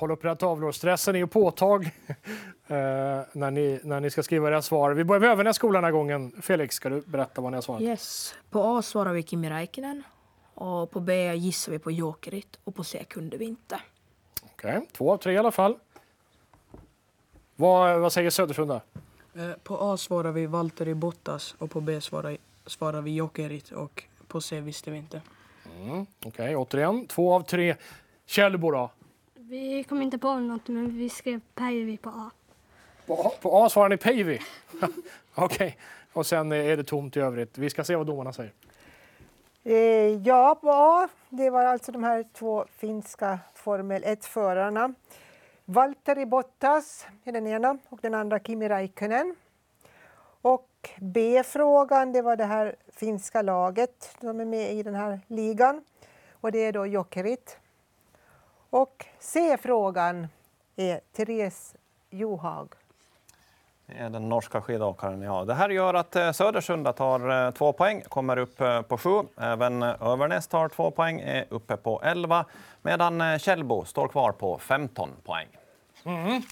håll 0.00 0.10
upp 0.10 0.24
era 0.24 0.36
tavlor. 0.36 0.72
Stressen 0.72 1.14
är 1.14 1.18
ju 1.18 1.26
påtag 1.26 1.84
eh, 2.66 2.76
när, 3.32 3.50
ni, 3.50 3.80
när 3.84 4.00
ni 4.00 4.10
ska 4.10 4.22
skriva 4.22 4.48
era 4.48 4.62
svar. 4.62 4.90
Vi 4.90 5.04
börjar 5.04 5.20
med 5.20 5.30
Övernäs 5.30 5.56
skola 5.56 5.76
den 5.78 5.84
här 5.84 5.92
gången. 5.92 6.32
Felix, 6.42 6.74
ska 6.74 6.88
du 6.88 7.00
berätta 7.00 7.40
vad 7.40 7.52
ni 7.52 7.56
har 7.56 7.62
svarat? 7.62 7.82
Yes. 7.82 8.34
På 8.50 8.62
A 8.62 8.82
svarar 8.82 9.12
vi 9.12 9.22
Kimi 9.22 9.50
Räikkönen. 9.50 10.02
Och 10.54 10.90
på 10.90 11.00
B 11.00 11.34
gissar 11.34 11.72
vi 11.72 11.78
på 11.78 11.90
Jokerit. 11.90 12.58
Och 12.64 12.74
på 12.74 12.84
C 12.84 13.04
kunde 13.08 13.36
vi 13.36 13.44
inte. 13.44 13.80
Okej, 14.42 14.88
två 14.92 15.12
av 15.12 15.16
tre 15.16 15.32
i 15.32 15.38
alla 15.38 15.50
fall. 15.50 15.78
Vad, 17.56 18.00
vad 18.00 18.12
säger 18.12 18.30
Södersunda? 18.30 18.80
Eh, 19.34 19.50
På 19.62 19.78
A 19.80 19.96
svarar 19.96 20.32
vi 20.32 20.46
Valtteri 20.46 20.94
Bottas 20.94 21.54
och 21.58 21.70
på 21.70 21.80
B 21.80 22.00
svarar, 22.00 22.36
svarar 22.66 23.00
vi 23.00 23.14
Jokerit 23.14 23.70
och 23.70 24.04
på 24.28 24.40
C 24.40 24.60
visste 24.60 24.90
vi 24.90 24.98
inte. 24.98 25.22
Mm, 25.80 26.06
Okej, 26.24 26.56
återigen. 26.56 27.06
Två 27.06 27.34
av 27.34 27.42
tre. 27.42 27.76
Källbo 28.26 28.70
då? 28.70 28.90
Vi 29.50 29.84
kom 29.84 30.02
inte 30.02 30.18
på 30.18 30.34
något, 30.34 30.68
men 30.68 30.98
vi 30.98 31.08
skrev 31.08 31.40
Päivi 31.54 31.96
på 31.96 32.10
A. 32.10 32.30
På 33.06 33.14
A, 33.14 33.30
på 33.40 33.56
A 33.56 33.68
svarar 33.68 33.88
ni 33.88 33.96
Päivi. 33.96 34.40
Okej, 35.34 35.78
och 36.12 36.26
sen 36.26 36.52
är 36.52 36.76
det 36.76 36.84
tomt 36.84 37.16
i 37.16 37.20
övrigt. 37.20 37.58
Vi 37.58 37.70
ska 37.70 37.84
se 37.84 37.96
vad 37.96 38.06
domarna 38.06 38.32
säger. 38.32 38.52
Eh, 39.64 40.26
ja, 40.26 40.58
på 40.60 40.70
A, 40.70 41.08
det 41.28 41.50
var 41.50 41.64
alltså 41.64 41.92
de 41.92 42.04
här 42.04 42.24
två 42.32 42.64
finska 42.76 43.38
Formel 43.54 44.02
1-förarna. 44.04 44.94
Valtteri 45.64 46.26
Bottas 46.26 47.06
är 47.24 47.32
den 47.32 47.46
ena 47.46 47.78
och 47.88 47.98
den 48.02 48.14
andra 48.14 48.38
Kimi 48.38 48.68
Räikkönen. 48.68 49.36
Och 50.42 50.90
B-frågan, 51.00 52.12
det 52.12 52.22
var 52.22 52.36
det 52.36 52.44
här 52.44 52.76
finska 52.88 53.42
laget 53.42 54.16
som 54.20 54.40
är 54.40 54.44
med 54.44 54.72
i 54.72 54.82
den 54.82 54.94
här 54.94 55.20
ligan. 55.26 55.84
Och 56.32 56.52
det 56.52 56.58
är 56.58 56.72
då 56.72 56.86
Jokerit. 56.86 57.59
Och 58.70 59.06
C-frågan 59.18 60.28
är 60.76 61.00
Therese 61.16 61.74
Johaug. 62.10 62.68
Det 63.86 63.94
är 63.98 64.10
den 64.10 64.28
norska 64.28 64.60
skidåkaren, 64.62 65.22
ja. 65.22 65.44
Det 65.44 65.54
här 65.54 65.68
gör 65.68 65.94
att 65.94 66.16
eh, 66.16 66.32
Södersunda 66.32 66.92
tar 66.92 67.46
eh, 67.46 67.50
två 67.50 67.72
poäng, 67.72 68.02
kommer 68.08 68.36
upp 68.36 68.60
eh, 68.60 68.82
på 68.82 68.98
sju. 68.98 69.22
Även 69.36 69.82
Övernäs 69.82 70.46
tar 70.46 70.68
två 70.68 70.90
poäng, 70.90 71.20
är 71.20 71.44
uppe 71.48 71.76
på 71.76 72.00
11. 72.04 72.44
Medan 72.82 73.38
Källbo 73.38 73.84
står 73.84 74.08
kvar 74.08 74.32
på 74.32 74.58
15 74.58 75.10
poäng. 75.24 75.48
Mm. 76.04 76.42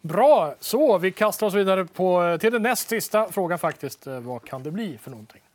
Bra, 0.00 0.54
så 0.60 0.98
vi 0.98 1.12
kastar 1.12 1.46
oss 1.46 1.54
vidare 1.54 1.84
på, 1.84 2.38
till 2.40 2.52
den 2.52 2.62
näst 2.62 2.88
sista 2.88 3.32
frågan 3.32 3.58
faktiskt. 3.58 4.06
Vad 4.06 4.44
kan 4.44 4.62
det 4.62 4.70
bli 4.70 4.98
för 4.98 5.10
någonting? 5.10 5.45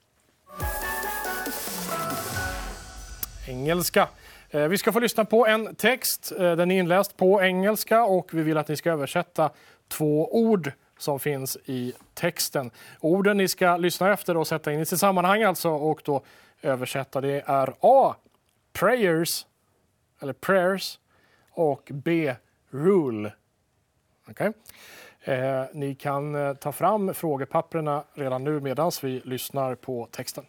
Engelska. 3.52 4.08
Eh, 4.50 4.68
vi 4.68 4.78
ska 4.78 4.92
få 4.92 5.00
lyssna 5.00 5.26
på 5.26 5.48
en 5.48 5.76
text. 5.76 6.32
Eh, 6.32 6.56
den 6.56 6.72
är 6.72 6.80
inläst 6.80 7.18
på 7.18 7.42
engelska 7.42 8.04
och 8.04 8.34
vi 8.34 8.44
vill 8.44 8.58
att 8.58 8.68
ni 8.68 8.78
ska 8.78 8.92
översätta 8.92 9.50
två 9.88 10.36
ord 10.36 10.72
som 10.98 11.20
finns 11.20 11.58
i 11.66 11.94
texten. 12.14 12.72
Orden 13.00 13.38
ni 13.38 13.48
ska 13.48 13.78
lyssna 13.78 14.14
efter 14.14 14.38
och 14.38 14.48
sätta 14.48 14.74
in 14.74 14.80
i 14.80 14.86
sitt 14.86 15.00
sammanhang 15.00 15.44
alltså 15.44 15.70
och 15.70 16.02
då 16.06 16.22
översätta 16.62 17.22
det 17.22 17.44
är 17.46 17.74
A. 17.80 18.16
Prayers 18.74 19.46
eller 20.22 20.34
prayers 20.34 21.00
och 21.52 21.92
B. 21.94 22.36
Rule. 22.70 23.34
Okej. 24.30 24.54
Eh, 25.22 25.64
ni 25.74 25.96
kan 25.96 26.36
eh, 26.36 26.54
ta 26.54 26.72
fram 26.72 27.14
frågepapperna 27.14 28.04
redan 28.14 28.44
nu 28.44 28.60
medan 28.60 28.92
vi 29.02 29.22
lyssnar 29.26 29.76
på 29.76 30.08
texten. 30.12 30.46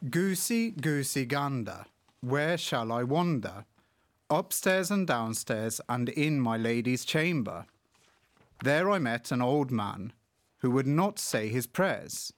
Goosey, 0.00 0.70
goosey 0.70 1.24
gander, 1.24 1.86
where 2.20 2.56
shall 2.56 2.92
I 2.92 3.02
wander? 3.02 3.64
Upstairs 4.28 4.90
and 4.90 5.06
downstairs 5.06 5.80
and 5.88 6.08
in 6.08 6.40
my 6.40 6.56
lady's 6.56 7.04
chamber. 7.04 7.66
There 8.64 8.90
I 8.90 8.98
met 8.98 9.30
an 9.30 9.42
old 9.42 9.70
man 9.70 10.12
who 10.58 10.70
would 10.70 10.86
not 10.86 11.18
say 11.18 11.48
his 11.48 11.66
prayers. 11.66 12.32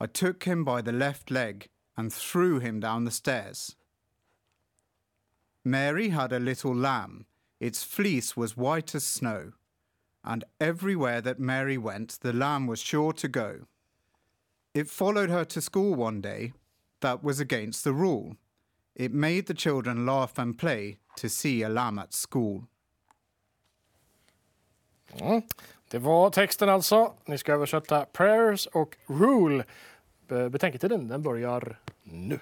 I 0.00 0.06
took 0.06 0.44
him 0.44 0.64
by 0.64 0.80
the 0.80 0.92
left 0.92 1.30
leg 1.30 1.68
and 1.96 2.12
threw 2.12 2.60
him 2.60 2.80
down 2.80 3.04
the 3.04 3.10
stairs. 3.10 3.74
Mary 5.64 6.10
had 6.10 6.32
a 6.32 6.38
little 6.38 6.74
lamb, 6.74 7.26
its 7.60 7.82
fleece 7.82 8.36
was 8.36 8.56
white 8.56 8.94
as 8.94 9.04
snow, 9.04 9.52
and 10.24 10.44
everywhere 10.60 11.20
that 11.20 11.40
Mary 11.40 11.76
went, 11.76 12.18
the 12.20 12.32
lamb 12.32 12.66
was 12.66 12.80
sure 12.80 13.12
to 13.14 13.28
go. 13.28 13.66
It 14.74 14.88
followed 14.88 15.30
her 15.30 15.44
to 15.46 15.60
school 15.60 15.94
one 15.94 16.20
day. 16.20 16.52
That 17.00 17.22
was 17.22 17.40
against 17.40 17.84
the 17.84 17.92
rule. 17.92 18.36
It 18.98 19.12
made 19.12 19.42
the 19.42 19.54
children 19.54 20.06
laugh 20.06 20.38
and 20.38 20.58
play 20.58 20.98
to 21.16 21.28
see 21.28 21.64
a 21.64 21.68
lamb 21.68 21.98
at 21.98 22.12
school. 22.12 22.64
Mm. 25.20 25.42
Det 25.90 25.98
var 25.98 26.30
texten 26.30 26.68
alltså. 26.68 27.14
Ni 27.24 27.38
ska 27.38 27.52
översätta 27.52 28.04
prayers 28.04 28.66
och 28.66 28.96
rule. 29.06 29.64
Betänketiden 30.50 31.08
den 31.08 31.22
börjar 31.22 31.80
nu. 32.02 32.38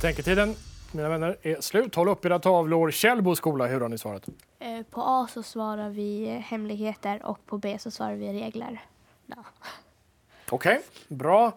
Betänketiden, 0.00 0.54
mina 0.92 1.08
vänner, 1.08 1.36
är 1.42 1.60
slut. 1.60 1.94
Håll 1.94 2.08
upp 2.08 2.24
era 2.24 2.38
tavlor. 2.38 2.90
Källbo 2.90 3.36
skola, 3.36 3.66
hur 3.66 3.80
har 3.80 3.88
ni 3.88 3.98
svarat? 3.98 4.28
Eh, 4.58 4.82
På 4.90 5.02
A 5.02 5.26
så 5.30 5.42
svarar 5.42 5.88
vi 5.90 6.26
hemligheter 6.46 7.22
och 7.26 7.46
på 7.46 7.58
B 7.58 7.78
så 7.78 7.90
svarar 7.90 8.14
vi 8.14 8.32
regler. 8.32 8.80
Ja. 9.26 9.44
Okej, 10.50 10.80
bra. 11.08 11.52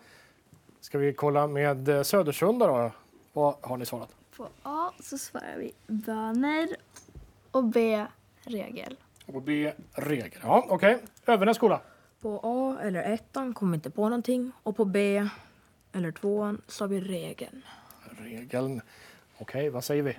Ska 0.82 0.98
vi 0.98 1.14
kolla 1.14 1.48
med 1.48 1.90
eh, 1.90 2.04
Södersunda 2.04 2.68
då? 2.68 2.92
Vad 3.34 3.56
har 3.62 3.78
ni 3.78 3.86
svarat? 3.86 4.10
På 4.38 4.48
A 4.64 4.92
så 5.00 5.18
svarar 5.18 5.58
vi 5.58 5.72
böner 5.88 6.68
och 7.52 7.64
B 7.64 8.06
regel. 8.44 8.98
Och 9.26 9.42
B, 9.42 9.74
regel. 9.94 10.40
Ja, 10.44 10.66
okej. 10.70 10.98
Övernäs 11.26 11.58
skola. 11.58 11.82
På 12.22 12.40
A 12.44 12.78
eller 12.84 13.14
ettan 13.14 13.54
kom 13.54 13.72
vi 13.72 13.76
inte 13.76 13.90
på 13.90 14.04
någonting. 14.10 14.52
Och 14.64 14.78
på 14.78 14.86
B 14.86 15.28
eller 15.94 16.12
tvåan 16.12 16.62
sa 16.68 16.86
vi 16.88 17.02
regeln. 17.02 17.62
Regeln. 18.38 18.82
Okej, 19.38 19.70
vad 19.70 19.84
säger 19.84 20.04
vi? 20.04 20.18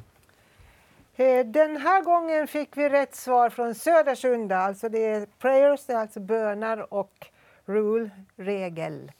Eh, 1.16 1.46
Den 1.46 1.76
här 1.76 2.02
gången 2.02 2.48
fick 2.48 2.76
vi 2.76 2.88
rätt 2.88 3.14
svar 3.14 3.50
från 3.50 3.74
Södersunda. 3.74 4.58
Alltså 4.58 4.88
det 4.88 5.04
är 5.04 5.26
prayers, 5.38 5.86
det 5.86 5.92
är 5.92 5.96
alltså 5.96 6.20
bönar 6.20 6.94
och 6.94 7.26
rule, 7.64 8.10
regel. 8.36 9.12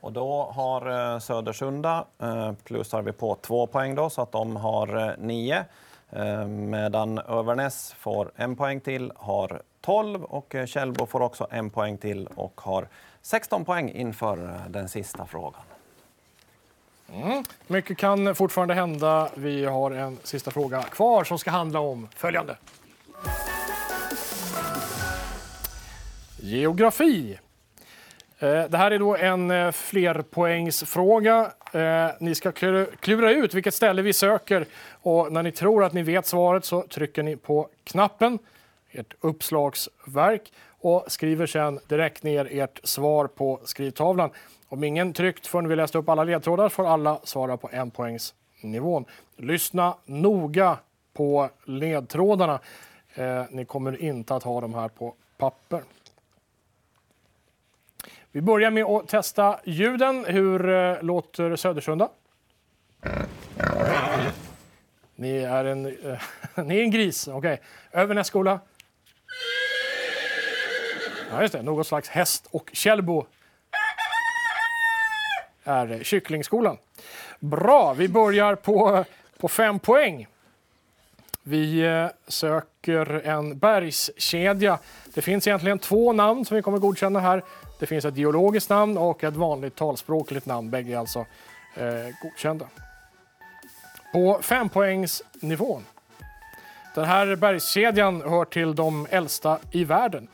Och 0.00 0.12
då 0.12 0.42
har 0.54 1.12
eh, 1.14 1.18
Södersunda 1.18 2.04
eh, 2.18 2.52
plussar 2.52 3.02
vi 3.02 3.12
på 3.12 3.34
två 3.34 3.66
poäng 3.66 3.94
då, 3.94 4.10
så 4.10 4.22
att 4.22 4.32
de 4.32 4.56
har 4.56 5.16
nio. 5.18 5.64
Medan 6.48 7.18
Övernäs 7.18 7.92
får 7.92 8.32
en 8.36 8.56
poäng 8.56 8.80
till, 8.80 9.12
har 9.16 9.62
12 9.80 10.24
och 10.24 10.54
Källbo 10.66 11.06
får 11.06 11.20
också 11.20 11.46
en 11.50 11.70
poäng 11.70 11.98
till 11.98 12.26
och 12.26 12.60
har 12.60 12.88
16 13.22 13.64
poäng 13.64 13.90
inför 13.90 14.60
den 14.68 14.88
sista 14.88 15.26
frågan. 15.26 15.62
Mm. 17.12 17.44
Mycket 17.66 17.98
kan 17.98 18.34
fortfarande 18.34 18.74
hända. 18.74 19.28
Vi 19.34 19.64
har 19.64 19.90
en 19.90 20.18
sista 20.22 20.50
fråga 20.50 20.82
kvar 20.82 21.24
som 21.24 21.38
ska 21.38 21.50
handla 21.50 21.80
om 21.80 22.08
följande. 22.16 22.56
Geografi. 26.40 27.38
Eh, 28.38 28.64
det 28.64 28.78
här 28.78 28.90
är 28.90 28.98
då 28.98 29.16
en 29.16 29.50
eh, 29.50 29.70
flerpoängsfråga. 29.70 31.52
Eh, 31.72 32.08
ni 32.20 32.34
ska 32.34 32.52
klura- 32.52 32.86
klura 33.00 33.30
ut 33.30 33.54
vilket 33.54 33.74
ställe 33.74 34.02
vi 34.02 34.12
söker 34.12 34.66
och 34.90 35.32
när 35.32 35.42
ni 35.42 35.52
tror 35.52 35.84
att 35.84 35.92
ni 35.92 36.02
vet 36.02 36.26
svaret 36.26 36.64
så 36.64 36.82
trycker 36.82 37.22
ni 37.22 37.36
på 37.36 37.68
knappen, 37.84 38.38
ert 38.90 39.14
uppslagsverk 39.20 40.52
och 40.84 41.04
skriver 41.06 41.46
sen 41.46 41.80
direkt 41.88 42.22
ner 42.22 42.48
ert 42.50 42.80
svar 42.82 43.26
på 43.26 43.60
skrivtavlan. 43.64 44.30
Om 44.68 44.84
ingen 44.84 45.12
tryckt 45.12 45.46
förrän 45.46 45.68
vi 45.68 45.76
läst 45.76 45.94
upp 45.94 46.08
alla 46.08 46.24
ledtrådar 46.24 46.68
får 46.68 46.86
alla 46.86 47.20
svara 47.22 47.56
på 47.56 47.68
en 47.72 47.90
poängs 47.90 48.34
nivån. 48.60 49.04
Lyssna 49.36 49.96
noga 50.04 50.78
på 51.12 51.48
ledtrådarna. 51.64 52.60
Eh, 53.14 53.44
ni 53.50 53.64
kommer 53.64 54.02
inte 54.02 54.34
att 54.34 54.42
ha 54.42 54.60
dem 54.60 54.74
här 54.74 54.88
på 54.88 55.14
papper. 55.36 55.82
Vi 58.32 58.40
börjar 58.40 58.70
med 58.70 58.84
att 58.84 59.08
testa 59.08 59.60
ljuden. 59.64 60.24
Hur 60.24 60.68
eh, 60.68 61.02
låter 61.02 61.56
Södersunda? 61.56 62.08
Ni 65.16 65.38
är 65.38 65.64
en, 65.64 65.86
eh, 65.86 66.20
ni 66.64 66.78
är 66.78 66.82
en 66.82 66.90
gris. 66.90 67.28
Okej. 67.28 67.60
Övernässkola? 67.92 68.60
Ja, 71.34 71.42
just 71.42 71.52
det. 71.52 71.62
Något 71.62 71.86
slags 71.86 72.08
häst. 72.08 72.46
Och 72.50 72.70
Källbo 72.72 73.26
är 75.64 76.04
Kycklingskolan. 76.04 76.78
Bra, 77.38 77.92
vi 77.92 78.08
börjar 78.08 78.54
på, 78.54 79.04
på 79.38 79.48
fem 79.48 79.78
poäng. 79.78 80.26
Vi 81.42 81.80
eh, 81.80 82.06
söker 82.28 83.26
en 83.26 83.58
bergskedja. 83.58 84.78
Det 85.14 85.22
finns 85.22 85.46
egentligen 85.46 85.78
två 85.78 86.12
namn 86.12 86.44
som 86.44 86.54
vi 86.54 86.62
kommer 86.62 86.78
godkänna 86.78 87.20
här. 87.20 87.42
Det 87.78 87.86
finns 87.86 88.04
ett 88.04 88.16
geologiskt 88.16 88.70
namn 88.70 88.98
och 88.98 89.24
ett 89.24 89.34
vanligt 89.34 89.76
talspråkligt 89.76 90.46
namn. 90.46 90.70
Bägge 90.70 90.92
är 90.92 90.98
alltså 90.98 91.26
eh, 91.74 92.14
godkända. 92.22 92.66
På 94.12 94.38
fempoängsnivån. 94.42 95.84
Den 96.94 97.04
här 97.04 97.36
bergskedjan 97.36 98.22
hör 98.22 98.44
till 98.44 98.74
de 98.74 99.06
äldsta 99.10 99.58
i 99.70 99.84
världen. 99.84 100.28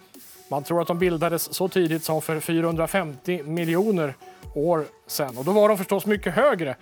Man 0.50 0.62
tror 0.62 0.82
att 0.82 0.88
de 0.88 0.98
bildades 0.98 1.54
så 1.54 1.68
tidigt 1.68 2.04
som 2.04 2.22
för 2.22 2.40
450 2.40 3.42
miljoner 3.42 4.14
år 4.54 4.84
sedan. 5.06 5.38
Och 5.38 5.44
då 5.44 5.52
var 5.52 5.68
de 5.68 5.78
förstås 5.78 6.06
mycket 6.06 6.34
högre. 6.34 6.76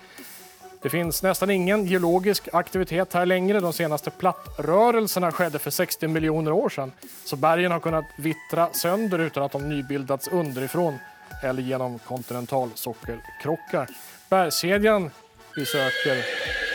Det 0.82 0.88
finns 0.88 1.22
nästan 1.22 1.50
ingen 1.50 1.86
geologisk 1.86 2.48
aktivitet 2.52 3.12
här 3.12 3.26
längre. 3.26 3.60
De 3.60 3.72
senaste 3.72 4.10
plattrörelserna 4.10 5.32
skedde 5.32 5.58
för 5.58 5.70
60 5.70 6.08
miljoner 6.08 6.52
år 6.52 6.68
sedan. 6.68 6.92
Så 7.24 7.36
bergen 7.36 7.72
har 7.72 7.80
kunnat 7.80 8.04
vittra 8.18 8.68
sönder 8.72 9.18
utan 9.18 9.42
att 9.42 9.52
de 9.52 9.68
nybildats 9.68 10.28
underifrån 10.28 10.98
eller 11.42 11.62
genom 11.62 11.98
kontinentalsockerkrockar. 11.98 13.88
Bergskedjan 14.28 15.10
vi 15.56 15.66
söker 15.66 16.24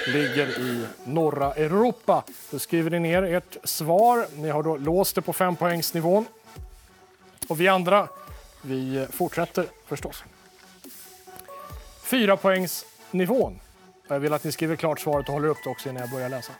ligger 0.07 0.59
i 0.59 0.85
norra 1.03 1.53
Europa. 1.53 2.23
Då 2.51 2.59
skriver 2.59 2.89
ni 2.89 2.99
ner 2.99 3.23
ert 3.23 3.57
svar. 3.63 4.25
Ni 4.35 4.49
har 4.49 4.63
då 4.63 4.77
låst 4.77 5.15
det 5.15 5.21
på 5.21 5.33
fempoängsnivån. 5.33 6.25
Och 7.47 7.61
vi 7.61 7.67
andra, 7.67 8.07
vi 8.61 9.07
fortsätter 9.11 9.65
förstås. 9.85 10.23
Fyra 12.03 12.37
poängs 12.37 12.85
nivån. 13.11 13.59
Jag 14.07 14.19
vill 14.19 14.33
att 14.33 14.43
ni 14.43 14.51
skriver 14.51 14.75
klart 14.75 14.99
svaret 14.99 15.27
och 15.27 15.33
håller 15.33 15.47
upp 15.47 15.57
det 15.63 15.69
också 15.69 15.89
innan 15.89 16.01
jag 16.01 16.11
börjar 16.11 16.29
läsa. 16.29 16.53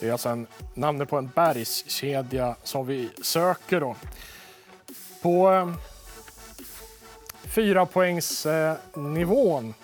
Det 0.00 0.08
är 0.08 0.12
alltså 0.12 0.28
en, 0.28 0.46
namnet 0.74 1.08
på 1.08 1.18
en 1.18 1.30
bergskedja 1.34 2.56
som 2.62 2.86
vi 2.86 3.10
söker. 3.22 3.80
Då. 3.80 3.96
På 5.22 5.52
eh, 5.52 5.72
fyra 7.44 7.86
poängs 7.86 8.46
eh, 8.46 8.76
nivån. 8.94 9.74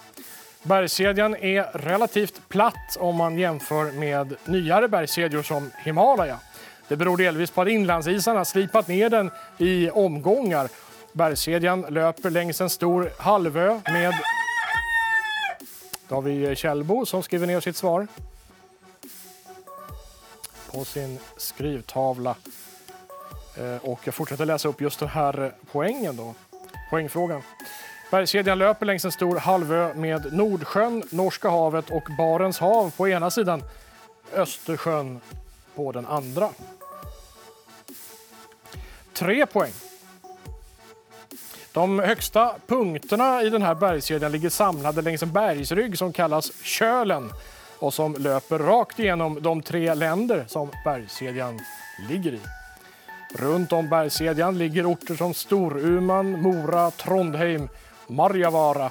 Bergskedjan 0.66 1.36
är 1.36 1.64
relativt 1.72 2.48
platt 2.48 2.96
om 2.98 3.16
man 3.16 3.38
jämför 3.38 3.92
med 3.92 4.34
nyare 4.44 4.88
bergskedjor 4.88 5.42
som 5.42 5.70
Himalaya. 5.84 6.38
Det 6.88 6.96
beror 6.96 7.16
delvis 7.16 7.50
på 7.50 7.62
att 7.62 7.68
inlandsisarna 7.68 8.44
slipat 8.44 8.88
ner 8.88 9.10
den 9.10 9.30
i 9.58 9.90
omgångar. 9.90 10.68
Bergskedjan 11.12 11.80
löper 11.80 12.30
längs 12.30 12.60
en 12.60 12.70
stor 12.70 13.10
halvö 13.18 13.80
med... 13.84 14.14
Då 16.08 16.14
har 16.14 16.22
vi 16.22 16.56
Kjellbo 16.56 17.06
som 17.06 17.22
skriver 17.22 17.46
ner 17.46 17.60
sitt 17.60 17.76
svar 17.76 18.06
på 20.72 20.84
sin 20.84 21.18
skrivtavla. 21.36 22.36
Eh, 23.56 23.76
och 23.76 24.00
jag 24.04 24.14
fortsätter 24.14 24.46
läsa 24.46 24.68
upp 24.68 24.80
just 24.80 25.00
den 25.00 25.08
här 25.08 25.54
poängen. 25.72 26.16
Då. 26.16 26.34
Poängfrågan. 26.90 27.42
Bergskedjan 28.16 28.58
löper 28.58 28.86
längs 28.86 29.04
en 29.04 29.12
stor 29.12 29.36
halvö 29.36 29.94
med 29.94 30.32
Nordsjön, 30.32 31.02
Norska 31.10 31.48
havet 31.48 31.90
och 31.90 32.08
Barents 32.18 32.58
hav 32.58 32.90
på 32.96 33.08
ena 33.08 33.30
sidan, 33.30 33.62
Östersjön 34.34 35.20
på 35.74 35.92
den 35.92 36.06
andra. 36.06 36.48
Tre 39.12 39.46
poäng. 39.46 39.72
De 41.72 41.98
högsta 41.98 42.54
punkterna 42.66 43.42
i 43.42 43.50
den 43.50 43.62
här 43.62 43.74
bergskedjan 43.74 44.32
ligger 44.32 44.50
samlade 44.50 45.02
längs 45.02 45.22
en 45.22 45.32
bergsrygg 45.32 45.98
som 45.98 46.12
kallas 46.12 46.52
Kölen 46.62 47.30
och 47.78 47.94
som 47.94 48.14
löper 48.14 48.58
rakt 48.58 48.98
igenom 48.98 49.42
de 49.42 49.62
tre 49.62 49.94
länder 49.94 50.44
som 50.48 50.70
bergskedjan 50.84 51.60
ligger 52.08 52.32
i. 52.32 52.40
Runt 53.34 53.72
om 53.72 53.88
bergskedjan 53.88 54.58
ligger 54.58 54.92
orter 54.92 55.14
som 55.14 55.34
Storuman, 55.34 56.42
Mora, 56.42 56.90
Trondheim, 56.90 57.68
Marjavara 58.06 58.90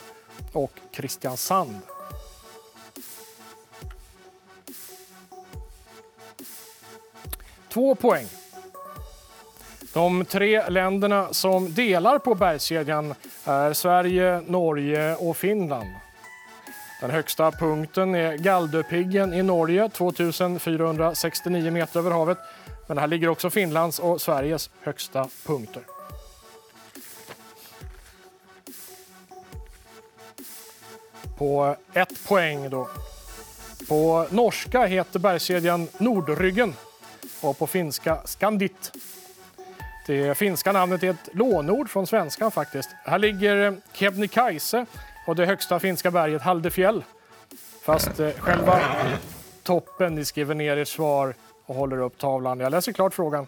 och 0.54 0.72
Kristiansand. 0.92 1.80
Två 7.70 7.96
poäng. 7.96 8.26
De 9.94 10.26
tre 10.26 10.70
länderna 10.70 11.34
som 11.34 11.74
delar 11.74 12.20
på 12.20 12.36
bergskedjan 12.36 13.16
är 13.46 13.74
Sverige, 13.74 14.42
Norge 14.48 15.16
och 15.16 15.38
Finland. 15.38 15.90
Den 17.02 17.12
högsta 17.12 17.52
punkten 17.52 18.16
är 18.16 18.38
Galdhöpiggen 18.38 19.34
i 19.34 19.44
Norge, 19.44 19.90
2469 19.90 21.72
meter 21.72 22.00
över 22.00 22.12
havet. 22.12 22.38
Men 22.88 22.98
här 22.98 23.08
ligger 23.08 23.28
också 23.28 23.50
Finlands 23.50 24.00
och 24.00 24.22
Sveriges 24.22 24.70
högsta 24.82 25.28
punkter. 25.46 25.95
På 31.38 31.76
ett 31.94 32.28
poäng 32.28 32.70
då. 32.70 32.90
På 33.88 34.28
norska 34.30 34.86
heter 34.86 35.20
bergskedjan 35.20 35.88
Nordryggen 35.98 36.74
och 37.42 37.58
på 37.58 37.68
finska 37.68 38.18
Skandit. 38.26 38.92
Det 40.08 40.38
finska 40.38 40.72
namnet 40.72 41.04
är 41.04 41.10
ett 41.10 41.30
lånord 41.34 41.90
från 41.90 42.08
svenskan 42.08 42.52
faktiskt. 42.52 42.90
Här 43.06 43.20
ligger 43.20 43.68
eh, 43.68 43.74
Kebnekaise 43.94 44.86
och 45.28 45.36
det 45.36 45.46
högsta 45.46 45.80
finska 45.80 46.12
berget 46.12 46.42
Haldefjäll. 46.42 47.04
Fast 47.82 48.20
eh, 48.20 48.32
själva 48.32 48.82
toppen, 49.64 50.16
ni 50.16 50.26
skriver 50.26 50.56
ner 50.56 50.78
ert 50.78 50.88
svar 50.88 51.36
och 51.66 51.76
håller 51.76 51.98
upp 51.98 52.18
tavlan. 52.18 52.60
Jag 52.60 52.72
läser 52.72 52.92
klart 52.92 53.14
frågan. 53.14 53.48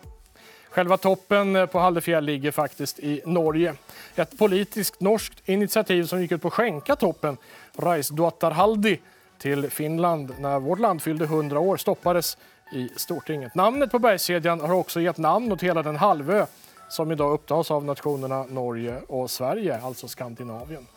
Själva 0.70 0.98
toppen 0.98 1.56
eh, 1.56 1.66
på 1.66 1.80
Haldefjäll 1.80 2.26
ligger 2.26 2.52
faktiskt 2.52 3.00
i 3.00 3.22
Norge. 3.26 3.76
Ett 4.16 4.38
politiskt 4.38 5.02
norskt 5.02 5.50
initiativ 5.50 6.04
som 6.04 6.22
gick 6.22 6.32
ut 6.32 6.42
på 6.42 6.48
att 6.48 6.54
skänka 6.54 6.96
toppen, 6.96 7.38
Reisduottarhaldi, 7.74 9.00
till 9.38 9.70
Finland 9.70 10.34
när 10.40 10.60
vårt 10.60 10.80
land 10.80 11.02
fyllde 11.02 11.26
100 11.26 11.60
år 11.60 11.78
stoppades 11.78 12.38
i 12.74 12.90
Stortinget. 12.96 13.56
Namnet 13.56 13.92
på 13.92 14.00
bergskedjan 14.00 14.62
har 14.62 14.74
också 14.74 15.02
gett 15.02 15.18
namn 15.18 15.52
åt 15.52 15.64
hela 15.64 15.84
den 15.84 15.96
halvö 15.96 16.46
som 16.90 17.12
idag 17.12 17.34
upptas 17.34 17.72
av 17.72 17.86
nationerna 17.86 18.44
Norge 18.44 19.02
och 19.08 19.32
Sverige, 19.32 19.82
alltså 19.82 20.08
Skandinavien. 20.08 20.88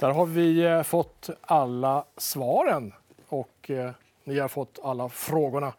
Där 0.00 0.10
har 0.10 0.26
vi 0.26 0.64
eh, 0.64 0.82
fått 0.82 1.30
alla 1.40 2.04
svaren 2.16 2.92
och 3.28 3.70
eh, 3.70 3.90
ni 4.24 4.38
har 4.38 4.48
fått 4.48 4.78
alla 4.82 5.08
frågorna. 5.08 5.72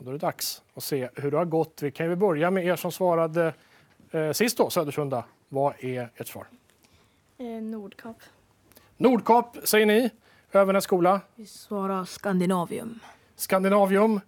Och 0.00 0.06
då 0.06 0.10
är 0.10 0.12
det 0.12 0.18
dags 0.18 0.62
att 0.74 0.84
se 0.84 1.08
hur 1.14 1.30
det 1.30 1.36
har 1.36 1.44
gått. 1.44 1.82
Vi 1.82 1.90
kan 1.90 2.06
ju 2.06 2.16
börja 2.16 2.50
med 2.50 2.64
er 2.66 2.76
som 2.76 2.92
svarade 2.92 3.54
eh, 4.10 4.32
sist 4.32 4.58
då, 4.58 4.70
Södersunda. 4.70 5.24
Vad 5.48 5.74
är 5.78 6.10
ert 6.16 6.28
svar? 6.28 6.46
Eh, 7.38 7.46
Nordkap. 7.46 8.16
Nordkap 8.96 9.56
säger 9.64 9.86
ni. 9.86 10.10
Övernäs 10.52 10.84
skola. 10.84 11.20
Vi 11.34 11.46
svarar 11.46 12.04
Skandinavium. 12.04 13.00
Skandinavium. 13.36 14.20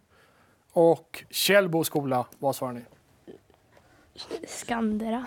Och 0.72 1.24
Källbo 1.30 1.84
skola. 1.84 2.26
Vad 2.38 2.56
svarar 2.56 2.72
ni? 2.72 2.82
Skandera. 4.46 5.26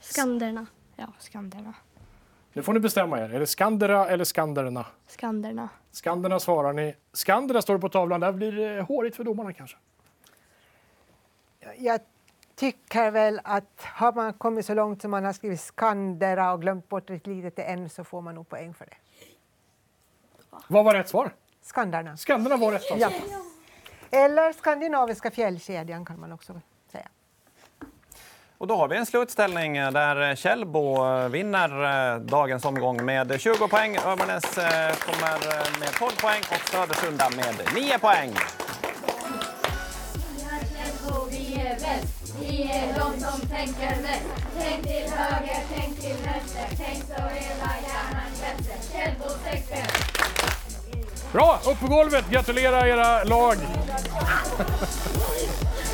Skanderna. 0.00 0.66
Ja, 0.96 1.12
Skanderna. 1.18 1.74
Nu 2.52 2.62
får 2.62 2.72
ni 2.72 2.80
bestämma 2.80 3.18
er. 3.20 3.34
Är 3.34 3.40
det 3.40 3.46
Skandera 3.46 4.08
eller 4.08 4.24
Skanderna? 4.24 4.86
Skanderna. 5.06 5.68
Skanderna 5.90 6.40
svarar 6.40 6.72
ni. 6.72 6.94
Skandera 7.12 7.62
står 7.62 7.74
det 7.74 7.80
på 7.80 7.88
tavlan. 7.88 8.20
Där 8.20 8.32
blir 8.32 8.52
det 8.52 8.82
hårigt 8.82 9.16
för 9.16 9.24
domarna 9.24 9.52
kanske. 9.52 9.76
Jag 11.76 12.00
tycker 12.54 13.10
väl 13.10 13.40
att 13.44 13.82
har 13.82 14.12
man 14.12 14.32
kommit 14.32 14.66
så 14.66 14.74
långt 14.74 15.02
som 15.02 15.10
man 15.10 15.24
har 15.24 15.32
skrivit 15.32 15.60
Skandera 15.60 16.52
och 16.52 16.60
glömt 16.60 16.88
bort 16.88 17.10
ett 17.10 17.26
litet 17.26 17.58
N 17.68 17.90
så 17.90 18.04
får 18.04 18.20
man 18.20 18.34
nog 18.34 18.48
poäng 18.48 18.74
för 18.74 18.86
det. 18.86 18.96
Vad 20.68 20.84
var 20.84 20.94
rätt 20.94 21.08
svar? 21.08 21.30
Skandarna. 21.62 22.16
Skanderna 22.16 22.56
var 22.56 22.72
rätt 22.72 22.82
svar. 22.82 22.98
Ja. 22.98 23.10
Eller 24.10 24.52
Skandinaviska 24.52 25.30
fjällkedjan 25.30 26.04
kan 26.04 26.20
man 26.20 26.32
också. 26.32 26.60
Och 28.60 28.66
då 28.66 28.76
har 28.76 28.88
vi 28.88 28.96
en 28.96 29.06
slutställning 29.06 29.76
eh, 29.76 29.90
där 29.90 30.34
Källbo 30.36 31.06
eh, 31.06 31.28
vinner 31.28 31.84
eh, 32.14 32.20
dagens 32.20 32.64
omgång 32.64 33.04
med 33.04 33.40
20 33.40 33.68
poäng. 33.68 33.96
Övernäs 33.96 34.58
eh, 34.58 34.94
kommer 34.96 35.78
med 35.80 35.88
12 35.98 36.10
poäng 36.10 36.42
och 36.50 36.68
Södersunda 36.70 37.30
med 37.30 37.54
9 37.74 37.98
poäng. 37.98 38.32
Vi 41.30 41.54
är 41.54 41.74
bäst, 41.74 42.34
vi 42.40 42.62
är 42.62 42.98
de 42.98 43.20
som 43.20 43.40
tänker 43.40 44.02
mest. 44.02 44.26
Tänk 44.58 44.82
till 44.82 45.12
höger, 45.12 45.62
tänk 45.74 46.00
till 46.00 46.16
vänster, 46.24 46.66
tänk 46.76 47.04
så 47.04 47.22
hela 47.22 47.70
hjärnan 47.86 48.30
väster. 48.40 48.92
Källbo 48.92 49.28
sexspel. 49.44 49.86
Bra, 51.32 51.60
upp 51.66 51.80
på 51.80 51.86
golvet. 51.86 52.30
Gratulera 52.30 52.88
era 52.88 53.24
lag. 53.24 53.56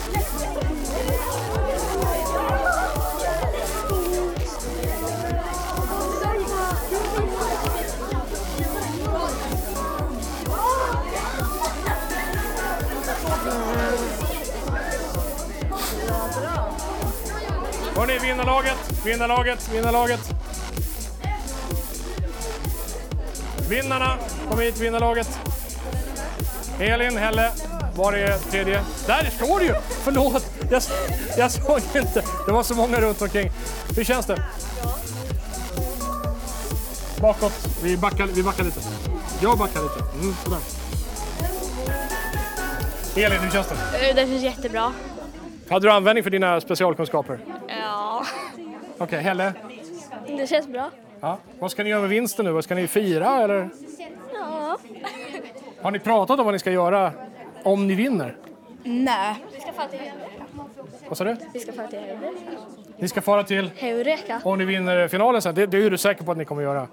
Hörni, 17.97 18.19
vinnarlaget, 18.19 19.07
vinnarlaget, 19.07 19.71
vinnarlaget. 19.73 20.21
Vinnarna, 23.69 24.19
kom 24.51 24.61
hit 24.61 24.81
vinnarlaget. 24.81 25.39
Elin, 26.81 27.17
Helle, 27.17 27.51
var 27.97 28.13
är 28.13 28.39
tredje? 28.39 28.81
Där 29.07 29.31
står 29.31 29.59
det 29.59 29.65
ju! 29.65 29.75
Förlåt, 30.05 30.47
jag, 30.71 30.83
jag 31.39 31.51
såg 31.51 31.81
inte. 31.95 32.23
Det 32.47 32.53
var 32.53 32.63
så 32.63 32.75
många 32.75 33.01
runt 33.01 33.23
omkring. 33.23 33.51
Hur 33.97 34.05
känns 34.05 34.27
det? 34.27 34.43
Bakåt. 37.21 37.69
Vi 37.83 37.97
backar, 37.97 38.27
vi 38.27 38.43
backar 38.43 38.65
lite. 38.65 38.81
Jag 39.43 39.59
backar 39.59 39.83
lite. 39.83 40.01
Mm, 40.21 40.35
sådär. 40.45 40.59
Elin, 43.17 43.41
hur 43.41 43.51
känns 43.51 43.67
det? 43.69 44.13
Det 44.15 44.27
känns 44.27 44.43
jättebra. 44.43 44.93
Hade 45.71 45.87
du 45.87 45.93
användning 45.93 46.25
för 46.25 46.31
dina 46.31 46.61
specialkunskaper? 46.61 47.39
Ja. 48.99 49.05
Okej, 49.05 49.21
Helle? 49.21 49.53
Det 50.27 50.47
känns 50.47 50.69
bra. 50.69 50.91
Ja. 51.21 51.39
Vad 51.59 51.71
ska 51.71 51.83
ni 51.85 51.91
göra 51.91 52.01
med 52.01 52.11
vinsten 52.11 52.45
nu? 52.45 52.53
Vad 52.53 52.65
ska 52.65 52.75
ni 52.75 52.87
fira 52.87 53.43
eller? 53.43 53.69
Ja. 54.35 54.79
Har 55.83 55.91
ni 55.91 55.99
pratat 55.99 56.39
om 56.39 56.45
vad 56.45 56.55
ni 56.55 56.59
ska 56.59 56.71
göra 56.71 57.13
om 57.63 57.87
ni 57.87 57.95
vinner? 57.95 58.37
Nej. 58.85 59.35
Vi 59.55 59.61
ska 59.61 59.73
fara 59.73 59.89
till 59.89 60.01
Vad 61.09 61.19
sa 61.19 61.25
du? 61.25 61.37
Vi 61.53 61.61
ska 61.61 61.73
fara 61.73 61.87
till 61.89 61.99
Heureka. 61.99 62.31
Ni 62.97 63.09
ska 63.09 63.21
fara 63.21 63.43
till, 63.45 63.71
Heureka. 63.77 64.41
om 64.45 64.59
ni 64.59 64.65
vinner 64.65 65.09
finalen 65.09 65.43
sen, 65.43 65.55
det, 65.55 65.67
det 65.67 65.79
är 65.79 65.91
du 65.91 65.99
säker 65.99 66.25
på 66.25 66.33
att 66.33 66.39
ni 66.39 66.45
kommer 66.45 66.63
göra? 66.63 66.89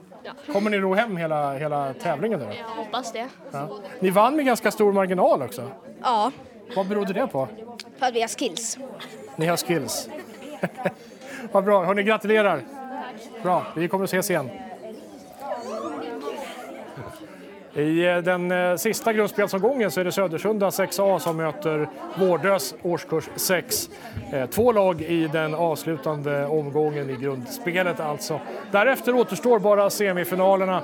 Kommer 0.54 0.70
ni 0.70 0.78
ro 0.78 0.94
hem 0.94 1.18
hela, 1.18 1.54
hela 1.54 1.94
tävlingen 1.94 2.40
då? 2.40 2.46
Jag 2.46 2.84
hoppas 2.84 3.12
det. 3.12 3.28
Ja. 3.52 3.70
Ni 4.00 4.10
vann 4.10 4.36
med 4.36 4.46
ganska 4.46 4.72
stor 4.72 4.94
marginal 4.94 5.42
också. 5.42 5.70
Ja, 6.02 6.32
Vad 6.76 6.88
berodde 6.88 7.14
det 7.14 7.28
på? 7.28 7.48
för 8.00 8.06
att 8.06 8.14
vi 8.14 8.22
har 8.22 8.28
skills. 8.28 8.78
Ni 9.36 9.46
har 9.46 9.58
skills. 9.58 10.10
Vad 11.52 11.64
bra, 11.64 11.84
hörni 11.84 12.04
gratulerar. 12.04 12.62
Bra, 13.44 13.66
vi 13.76 13.88
kommer 13.88 14.04
att 14.04 14.10
ses 14.10 14.30
igen. 14.30 14.50
I 17.74 18.06
eh, 18.06 18.18
den 18.18 18.52
eh, 18.52 18.76
sista 18.76 19.14
grundspelsomgången 19.14 19.92
så 19.92 20.00
är 20.00 20.04
det 20.04 20.12
Södersunda 20.12 20.70
6A 20.70 21.20
som 21.20 21.38
möter 21.38 21.90
Vårdös 22.20 22.76
årskurs 22.82 23.30
6. 23.36 23.90
Eh, 24.32 24.46
två 24.46 24.72
lag 24.72 25.02
i 25.02 25.28
den 25.28 25.56
avslutande 25.56 26.46
omgången 26.46 27.10
i 27.10 27.16
grundspelet 27.16 28.00
alltså. 28.00 28.40
Därefter 28.72 29.16
återstår 29.16 29.60
bara 29.60 29.90
semifinalerna 29.90 30.82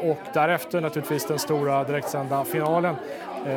och 0.00 0.18
därefter 0.34 0.80
naturligtvis 0.80 1.26
den 1.26 1.38
stora 1.38 1.84
direktsända 1.84 2.44
finalen. 2.44 2.94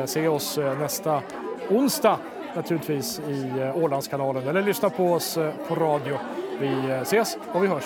Se 0.04 0.28
oss 0.28 0.58
nästa 0.80 1.22
onsdag 1.70 2.18
naturligtvis 2.56 3.20
i 3.28 3.60
eh, 3.60 3.76
Ålandskanalen 3.76 4.48
eller 4.48 4.62
lyssna 4.62 4.90
på 4.90 5.12
oss 5.12 5.36
eh, 5.36 5.52
på 5.68 5.74
radio. 5.74 6.18
Vi 6.60 6.90
eh, 6.90 7.00
ses 7.00 7.38
och 7.52 7.64
vi 7.64 7.68
hörs. 7.68 7.84